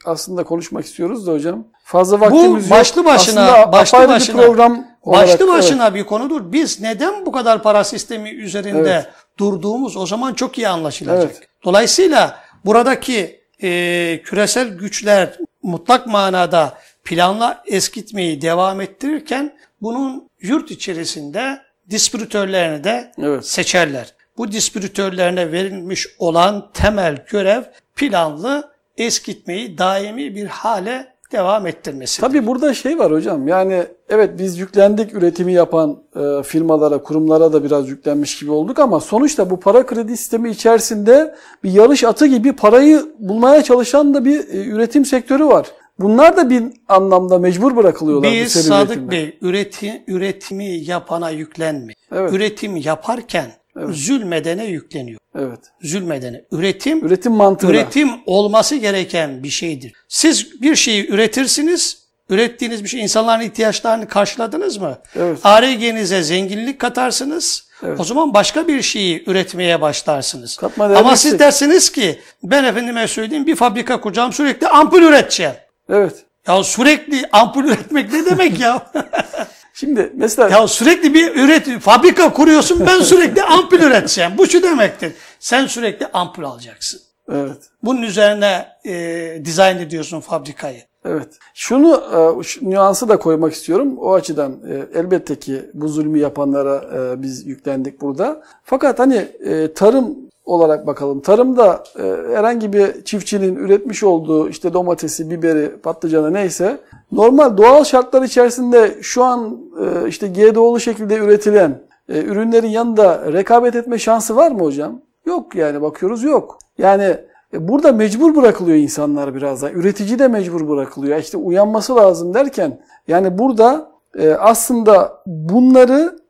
aslında 0.05 0.43
konuşmak 0.43 0.85
istiyoruz 0.85 1.27
da 1.27 1.31
hocam. 1.31 1.67
Fazla 1.83 2.19
vaktimiz 2.19 2.63
yok. 2.63 2.71
başlı 2.79 3.05
başına- 3.05 3.41
Aslında 3.51 3.71
başlı 3.71 4.07
başına- 4.07 4.37
bir 4.37 4.45
program 4.45 4.87
olarak. 5.03 5.27
Başlı 5.27 5.45
evet. 5.45 5.53
başına 5.53 5.95
bir 5.95 6.03
konudur. 6.03 6.51
Biz 6.51 6.81
neden 6.81 7.25
bu 7.25 7.31
kadar 7.31 7.63
para 7.63 7.83
sistemi 7.83 8.29
üzerinde 8.29 8.89
Evet. 8.89 9.07
durduğumuz 9.37 9.97
o 9.97 10.05
zaman 10.05 10.33
çok 10.33 10.57
iyi 10.57 10.67
anlaşılacak. 10.67 11.31
Evet. 11.31 11.49
Dolayısıyla 11.63 12.39
buradaki 12.65 13.43
e, 13.63 14.21
küresel 14.23 14.67
güçler 14.67 15.37
mutlak 15.63 16.07
manada 16.07 16.77
planla 17.03 17.63
eskitmeyi 17.65 18.41
devam 18.41 18.81
ettirirken 18.81 19.53
bunun 19.81 20.29
yurt 20.41 20.71
içerisinde 20.71 21.61
distribütörlerini 21.89 22.83
de 22.83 23.11
Evet. 23.21 23.45
seçerler. 23.45 24.13
Bu 24.37 24.51
distribütörlerine 24.51 25.51
verilmiş 25.51 26.07
olan 26.19 26.71
temel 26.73 27.25
görev 27.29 27.63
planlı 27.95 28.73
eskitmeyi 28.97 29.77
daimi 29.77 30.35
bir 30.35 30.47
hale 30.47 31.12
devam 31.33 31.67
ettirmesi. 31.67 32.21
Tabii 32.21 32.47
burada 32.47 32.73
şey 32.73 32.99
var 32.99 33.11
hocam 33.11 33.47
yani 33.47 33.83
evet 34.09 34.29
biz 34.39 34.59
yüklendik 34.59 35.13
üretimi 35.13 35.53
yapan 35.53 35.97
e, 36.15 36.43
firmalara, 36.43 36.97
kurumlara 36.97 37.53
da 37.53 37.63
biraz 37.63 37.89
yüklenmiş 37.89 38.39
gibi 38.39 38.51
olduk 38.51 38.79
ama 38.79 38.99
sonuçta 38.99 39.49
bu 39.49 39.59
para 39.59 39.85
kredi 39.85 40.17
sistemi 40.17 40.49
içerisinde 40.49 41.35
bir 41.63 41.71
yarış 41.71 42.03
atı 42.03 42.25
gibi 42.25 42.53
parayı 42.53 43.05
bulmaya 43.19 43.63
çalışan 43.63 44.13
da 44.13 44.25
bir 44.25 44.39
e, 44.39 44.65
üretim 44.65 45.05
sektörü 45.05 45.45
var. 45.45 45.67
Bunlar 45.99 46.37
da 46.37 46.49
bir 46.49 46.63
anlamda 46.87 47.39
mecbur 47.39 47.75
bırakılıyorlar 47.75 48.31
Biz 48.31 48.51
Sadık 48.51 48.89
üretimde. 48.89 49.11
Bey 49.11 49.37
üreti, 49.41 50.03
üretimi 50.07 50.65
yapana 50.65 51.29
yüklenme. 51.29 51.93
Evet. 52.11 52.33
Üretim 52.33 52.77
yaparken 52.77 53.51
zulmedene 53.89 54.65
yükleniyor. 54.65 55.19
Evet. 55.39 55.59
Zulmedene. 55.81 56.41
Üretim 56.51 57.05
Üretim 57.05 57.31
mantığına. 57.33 57.71
üretim 57.71 58.09
olması 58.25 58.75
gereken 58.75 59.43
bir 59.43 59.49
şeydir. 59.49 59.93
Siz 60.07 60.61
bir 60.61 60.75
şeyi 60.75 61.11
üretirsiniz. 61.11 62.03
Ürettiğiniz 62.29 62.83
bir 62.83 62.89
şey 62.89 63.01
insanların 63.01 63.41
ihtiyaçlarını 63.41 64.07
karşıladınız 64.07 64.77
mı? 64.77 64.97
Evet. 65.15 65.39
ARG'nize 65.43 66.23
zenginlik 66.23 66.79
katarsınız. 66.79 67.67
Evet. 67.83 67.99
O 67.99 68.03
zaman 68.03 68.33
başka 68.33 68.67
bir 68.67 68.81
şeyi 68.81 69.23
üretmeye 69.27 69.81
başlarsınız. 69.81 70.57
Katma 70.57 70.85
Ama 70.85 71.15
siz 71.15 71.25
yüksek. 71.25 71.39
dersiniz 71.39 71.91
ki 71.91 72.19
ben 72.43 72.63
efendime 72.63 73.07
söyleyeyim 73.07 73.47
bir 73.47 73.55
fabrika 73.55 74.01
kuracağım 74.01 74.33
sürekli 74.33 74.67
ampul 74.67 75.01
üreteceğim. 75.01 75.53
Evet. 75.89 76.13
Ya 76.47 76.63
sürekli 76.63 77.29
ampul 77.31 77.63
üretmek 77.67 78.13
ne 78.13 78.25
demek 78.25 78.59
ya? 78.59 78.91
Şimdi 79.83 80.11
mesela 80.15 80.49
ya 80.49 80.67
sürekli 80.67 81.13
bir 81.13 81.35
üret 81.35 81.79
fabrika 81.79 82.33
kuruyorsun 82.33 82.85
ben 82.87 82.99
sürekli 83.01 83.43
ampul 83.43 83.79
üreteceğim. 83.79 84.31
Bu 84.37 84.47
şu 84.47 84.63
demektir. 84.63 85.13
Sen 85.39 85.67
sürekli 85.67 86.07
ampul 86.13 86.43
alacaksın. 86.43 86.99
evet. 87.31 87.57
Bunun 87.83 88.01
üzerine 88.01 88.67
e, 88.85 89.45
dizayn 89.45 89.77
ediyorsun 89.77 90.19
fabrikayı. 90.19 90.81
Evet. 91.05 91.27
Şunu 91.53 92.03
e, 92.39 92.43
şu 92.43 92.69
nüansı 92.69 93.09
da 93.09 93.17
koymak 93.17 93.53
istiyorum. 93.53 93.97
O 93.97 94.13
açıdan 94.13 94.51
e, 94.51 94.99
elbette 94.99 95.39
ki 95.39 95.61
bu 95.73 95.87
zulmü 95.87 96.19
yapanlara 96.19 96.75
e, 96.97 97.21
biz 97.21 97.47
yüklendik 97.47 98.01
burada. 98.01 98.43
Fakat 98.63 98.99
hani 98.99 99.15
e, 99.45 99.73
tarım 99.73 100.17
olarak 100.45 100.87
bakalım. 100.87 101.21
Tarımda 101.21 101.83
e, 101.99 102.03
herhangi 102.35 102.73
bir 102.73 103.03
çiftçinin 103.03 103.55
üretmiş 103.55 104.03
olduğu 104.03 104.49
işte 104.49 104.73
domatesi, 104.73 105.29
biberi, 105.29 105.77
patlıcanı 105.77 106.33
neyse 106.33 106.77
normal 107.11 107.57
doğal 107.57 107.83
şartlar 107.83 108.21
içerisinde 108.21 108.97
şu 109.01 109.23
an 109.23 109.57
e, 109.79 110.07
işte 110.07 110.27
GDO'lu 110.27 110.79
şekilde 110.79 111.17
üretilen 111.17 111.81
e, 112.09 112.23
ürünlerin 112.23 112.67
yanında 112.67 113.33
rekabet 113.33 113.75
etme 113.75 113.97
şansı 113.99 114.35
var 114.35 114.51
mı 114.51 114.59
hocam? 114.59 115.01
Yok 115.25 115.55
yani 115.55 115.81
bakıyoruz 115.81 116.23
yok. 116.23 116.57
Yani 116.77 117.17
e, 117.53 117.67
Burada 117.67 117.91
mecbur 117.91 118.35
bırakılıyor 118.35 118.77
insanlar 118.77 119.35
biraz 119.35 119.61
da. 119.61 119.71
Üretici 119.71 120.19
de 120.19 120.27
mecbur 120.27 120.69
bırakılıyor. 120.69 121.19
İşte 121.19 121.37
uyanması 121.37 121.95
lazım 121.95 122.33
derken 122.33 122.79
yani 123.07 123.37
burada 123.37 123.91
e, 124.17 124.33
aslında 124.33 125.21
bunları 125.25 126.22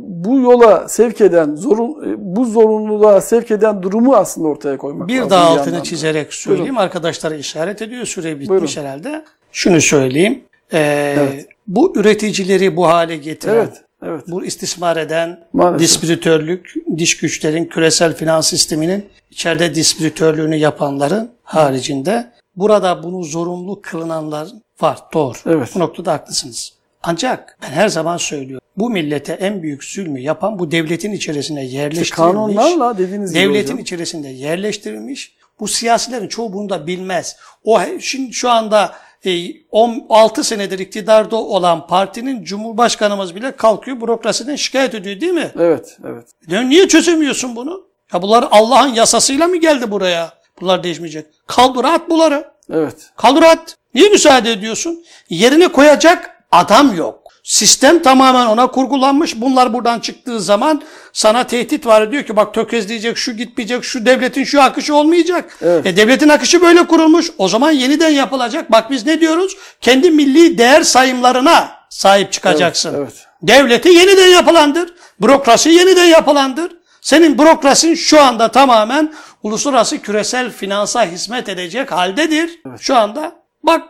bu 0.00 0.40
yola 0.40 0.88
sevk 0.88 1.20
eden, 1.20 1.54
zorun, 1.54 1.90
e, 2.12 2.14
bu 2.18 2.44
zorunluluğa 2.44 3.20
sevk 3.20 3.50
eden 3.50 3.82
durumu 3.82 4.14
aslında 4.16 4.48
ortaya 4.48 4.76
koymak 4.78 5.08
Bir 5.08 5.16
lazım. 5.16 5.30
daha 5.30 5.44
bir 5.44 5.50
altını 5.50 5.64
yandan 5.66 5.80
da. 5.80 5.84
çizerek 5.84 6.34
söyleyeyim. 6.34 6.78
Arkadaşlara 6.78 7.34
işaret 7.34 7.82
ediyor. 7.82 8.06
Süre 8.06 8.34
bitmiş 8.34 8.48
Buyurun. 8.48 8.66
herhalde. 8.76 9.24
Şunu 9.52 9.80
söyleyeyim. 9.80 10.42
Ee, 10.72 11.14
Evet. 11.18 11.46
Bu 11.66 11.92
üreticileri 11.96 12.76
bu 12.76 12.86
hale 12.86 13.16
getiren, 13.16 13.54
Evet, 13.54 13.82
evet. 14.06 14.22
bu 14.28 14.44
istismar 14.44 14.96
eden 14.96 15.40
Maalesef. 15.52 15.80
distribütörlük, 15.88 16.74
diş 16.96 17.16
güçlerin 17.16 17.64
küresel 17.64 18.14
finans 18.16 18.48
sisteminin 18.50 19.06
içeride 19.30 19.74
distribütörlüğünü 19.74 20.56
yapanların 20.56 21.30
haricinde 21.42 22.30
burada 22.56 23.02
bunu 23.02 23.22
zorunlu 23.24 23.80
kılınanlar 23.82 24.48
var. 24.80 24.98
Doğru. 25.14 25.34
Evet. 25.46 25.68
Bu 25.74 25.78
noktada 25.78 26.12
haklısınız. 26.12 26.72
Ancak 27.02 27.58
ben 27.62 27.68
her 27.68 27.88
zaman 27.88 28.16
söylüyorum. 28.16 28.66
Bu 28.76 28.90
millete 28.90 29.32
en 29.32 29.62
büyük 29.62 29.84
zulmü 29.84 30.20
yapan 30.20 30.58
bu 30.58 30.70
devletin 30.70 31.12
içerisine 31.12 31.64
yerleştirilmiş. 31.64 32.10
kanunlarla 32.10 32.98
dediğiniz 32.98 33.32
gibi 33.32 33.42
Devletin 33.42 33.64
hocam. 33.64 33.78
içerisinde 33.78 34.28
yerleştirilmiş. 34.28 35.36
Bu 35.60 35.68
siyasilerin 35.68 36.28
çoğu 36.28 36.52
bunu 36.52 36.68
da 36.68 36.86
bilmez. 36.86 37.36
O 37.64 37.80
şimdi 38.00 38.32
şu 38.32 38.50
anda 38.50 38.92
e, 39.24 39.30
16 39.70 40.44
senedir 40.44 40.78
iktidarda 40.78 41.36
olan 41.36 41.86
partinin 41.86 42.44
cumhurbaşkanımız 42.44 43.34
bile 43.34 43.56
kalkıyor 43.56 44.00
bürokrasiden 44.00 44.56
şikayet 44.56 44.94
ediyor 44.94 45.20
değil 45.20 45.32
mi? 45.32 45.50
Evet, 45.58 45.98
evet. 46.04 46.28
Niye 46.68 46.88
çözemiyorsun 46.88 47.56
bunu? 47.56 47.86
Ya 48.12 48.22
bunlar 48.22 48.48
Allah'ın 48.50 48.94
yasasıyla 48.94 49.46
mı 49.48 49.56
geldi 49.56 49.90
buraya? 49.90 50.32
Bunlar 50.60 50.82
değişmeyecek. 50.82 51.26
Kaldır 51.46 51.84
at 51.84 52.10
bunları. 52.10 52.50
Evet. 52.72 52.96
Kaldır 53.16 53.42
at. 53.42 53.76
Niye 53.94 54.08
müsaade 54.08 54.52
ediyorsun? 54.52 55.04
Yerine 55.30 55.68
koyacak 55.68 56.39
adam 56.52 56.94
yok. 56.94 57.20
Sistem 57.44 58.02
tamamen 58.02 58.46
ona 58.46 58.66
kurgulanmış. 58.66 59.40
Bunlar 59.40 59.72
buradan 59.72 60.00
çıktığı 60.00 60.40
zaman 60.40 60.82
sana 61.12 61.46
tehdit 61.46 61.86
var. 61.86 62.12
Diyor 62.12 62.22
ki 62.22 62.36
bak 62.36 62.54
tökezleyecek, 62.54 63.16
şu 63.16 63.32
gitmeyecek, 63.32 63.84
şu 63.84 64.06
devletin 64.06 64.44
şu 64.44 64.62
akışı 64.62 64.94
olmayacak. 64.94 65.58
Evet. 65.62 65.86
E 65.86 65.96
devletin 65.96 66.28
akışı 66.28 66.62
böyle 66.62 66.86
kurulmuş. 66.86 67.30
O 67.38 67.48
zaman 67.48 67.70
yeniden 67.70 68.10
yapılacak. 68.10 68.72
Bak 68.72 68.90
biz 68.90 69.06
ne 69.06 69.20
diyoruz? 69.20 69.56
Kendi 69.80 70.10
milli 70.10 70.58
değer 70.58 70.82
sayımlarına 70.82 71.68
sahip 71.88 72.32
çıkacaksın. 72.32 72.94
Evet, 72.94 73.08
evet. 73.12 73.26
Devleti 73.42 73.88
yeniden 73.88 74.28
yapılandır. 74.28 74.94
Bürokrasi 75.20 75.70
yeniden 75.70 76.04
yapılandır. 76.04 76.72
Senin 77.00 77.38
bürokrasin 77.38 77.94
şu 77.94 78.20
anda 78.20 78.48
tamamen 78.50 79.14
uluslararası 79.42 79.98
küresel 79.98 80.50
finansa 80.50 81.04
hizmet 81.04 81.48
edecek 81.48 81.92
haldedir. 81.92 82.60
Şu 82.80 82.96
anda 82.96 83.32
bak 83.62 83.82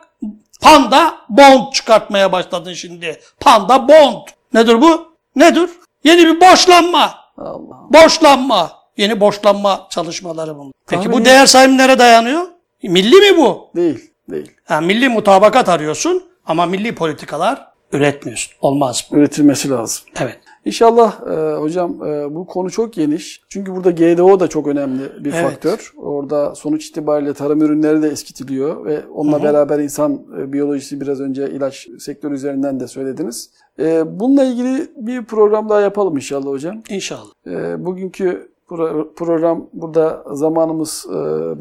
panda 0.60 1.14
bond 1.28 1.72
çıkartmaya 1.72 2.32
başladın 2.32 2.72
şimdi. 2.72 3.20
Panda 3.40 3.88
bond. 3.88 4.28
Nedir 4.54 4.80
bu? 4.80 5.14
Nedir? 5.36 5.70
Yeni 6.04 6.26
bir 6.26 6.40
borçlanma. 6.40 7.14
Allah. 7.38 7.76
Borçlanma. 7.90 8.72
Yeni 8.96 9.20
borçlanma 9.20 9.86
çalışmaları 9.90 10.58
bunlar. 10.58 10.72
Peki 10.86 11.12
bu 11.12 11.24
değer 11.24 11.46
sayımı 11.46 11.78
nereye 11.78 11.98
dayanıyor? 11.98 12.46
Milli 12.82 13.16
mi 13.16 13.38
bu? 13.38 13.70
Değil, 13.76 14.10
değil. 14.30 14.50
Ha, 14.64 14.80
milli 14.80 15.08
mutabakat 15.08 15.68
arıyorsun 15.68 16.24
ama 16.46 16.66
milli 16.66 16.94
politikalar 16.94 17.66
üretmiyorsun. 17.92 18.52
Olmaz 18.60 19.08
bu. 19.10 19.16
Üretilmesi 19.16 19.70
lazım. 19.70 20.04
Evet. 20.20 20.38
İnşallah 20.64 21.20
e, 21.30 21.54
hocam 21.56 22.04
e, 22.06 22.34
bu 22.34 22.46
konu 22.46 22.70
çok 22.70 22.92
geniş. 22.92 23.42
Çünkü 23.48 23.74
burada 23.74 23.90
GDO 23.90 24.40
da 24.40 24.48
çok 24.48 24.66
önemli 24.66 25.00
bir 25.24 25.32
Evet. 25.32 25.42
faktör. 25.44 25.92
Orada 25.96 26.54
sonuç 26.54 26.86
itibariyle 26.86 27.34
tarım 27.34 27.62
ürünleri 27.62 28.02
de 28.02 28.08
eskitiliyor 28.08 28.84
ve 28.84 29.00
onunla 29.14 29.42
beraber 29.42 29.78
insan 29.78 30.20
e, 30.38 30.52
biyolojisi 30.52 31.00
biraz 31.00 31.20
önce 31.20 31.50
ilaç 31.50 31.88
sektörü 31.98 32.34
üzerinden 32.34 32.80
de 32.80 32.88
söylediniz. 32.88 33.50
E, 33.78 34.20
bununla 34.20 34.44
ilgili 34.44 34.86
bir 34.96 35.24
program 35.24 35.68
daha 35.68 35.80
yapalım 35.80 36.16
inşallah 36.16 36.46
hocam. 36.46 36.82
İnşallah. 36.90 37.30
E, 37.46 37.84
bugünkü 37.86 38.50
pro- 38.68 39.14
program 39.14 39.66
burada 39.72 40.24
zamanımız 40.32 41.06
e, 41.10 41.12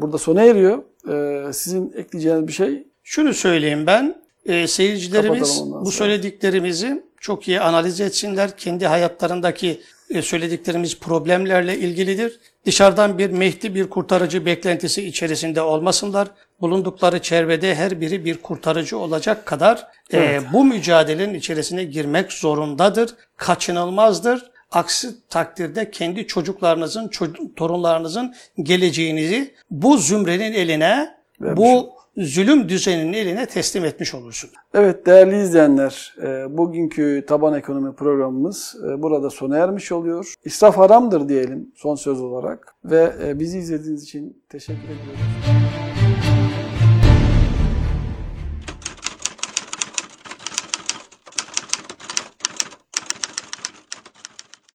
burada 0.02 0.18
sona 0.18 0.42
eriyor. 0.42 0.78
E, 1.08 1.52
sizin 1.52 1.92
ekleyeceğiniz 1.96 2.46
bir 2.46 2.52
şey? 2.52 2.86
Şunu 3.02 3.34
söyleyeyim 3.34 3.84
ben. 3.86 4.14
e, 4.44 4.66
seyircilerimiz 4.66 5.62
bu 5.84 5.90
söylediklerimizi 5.90 7.02
çok 7.20 7.48
iyi 7.48 7.60
analiz 7.60 8.00
etsinler. 8.00 8.56
Kendi 8.56 8.86
hayatlarındaki 8.86 9.80
e, 10.10 10.22
söylediklerimiz 10.22 10.98
problemlerle 10.98 11.78
ilgilidir. 11.78 12.40
Dışarıdan 12.66 13.18
bir 13.18 13.30
Mehdi, 13.30 13.74
bir 13.74 13.90
kurtarıcı 13.90 14.46
beklentisi 14.46 15.06
içerisinde 15.06 15.62
olmasınlar. 15.62 16.28
Bulundukları 16.60 17.22
çevrede 17.22 17.74
her 17.74 18.00
biri 18.00 18.24
bir 18.24 18.36
kurtarıcı 18.36 18.98
olacak 18.98 19.46
kadar 19.46 19.86
e, 20.12 20.40
bu 20.52 20.64
mücadelenin 20.64 21.34
içerisine 21.34 21.84
girmek 21.84 22.32
zorundadır, 22.32 23.10
kaçınılmazdır. 23.36 24.50
Aksi 24.72 25.28
takdirde 25.28 25.90
kendi 25.90 26.26
çocuklarınızın, 26.26 27.08
ço- 27.08 27.54
torunlarınızın 27.54 28.34
geleceğinizi 28.62 29.54
bu 29.70 29.96
zümrenin 29.98 30.52
eline, 30.52 31.14
bu 31.40 31.92
zulüm 32.20 32.68
düzeninin 32.68 33.12
eline 33.12 33.46
teslim 33.46 33.84
etmiş 33.84 34.14
olursunuz. 34.14 34.54
Evet 34.74 35.06
değerli 35.06 35.42
izleyenler, 35.42 36.14
e, 36.22 36.58
bugünkü 36.58 37.24
Taban 37.26 37.54
Ekonomi 37.54 37.94
programımız 37.94 38.76
e, 38.88 39.02
burada 39.02 39.30
sona 39.30 39.56
ermiş 39.56 39.92
oluyor. 39.92 40.34
İsraf 40.44 40.76
haramdır 40.76 41.28
diyelim 41.28 41.72
son 41.76 41.94
söz 41.94 42.20
olarak 42.20 42.74
ve 42.84 43.12
e, 43.24 43.38
bizi 43.38 43.58
izlediğiniz 43.58 44.02
için 44.02 44.42
teşekkür 44.48 44.84
ediyoruz. 44.84 45.79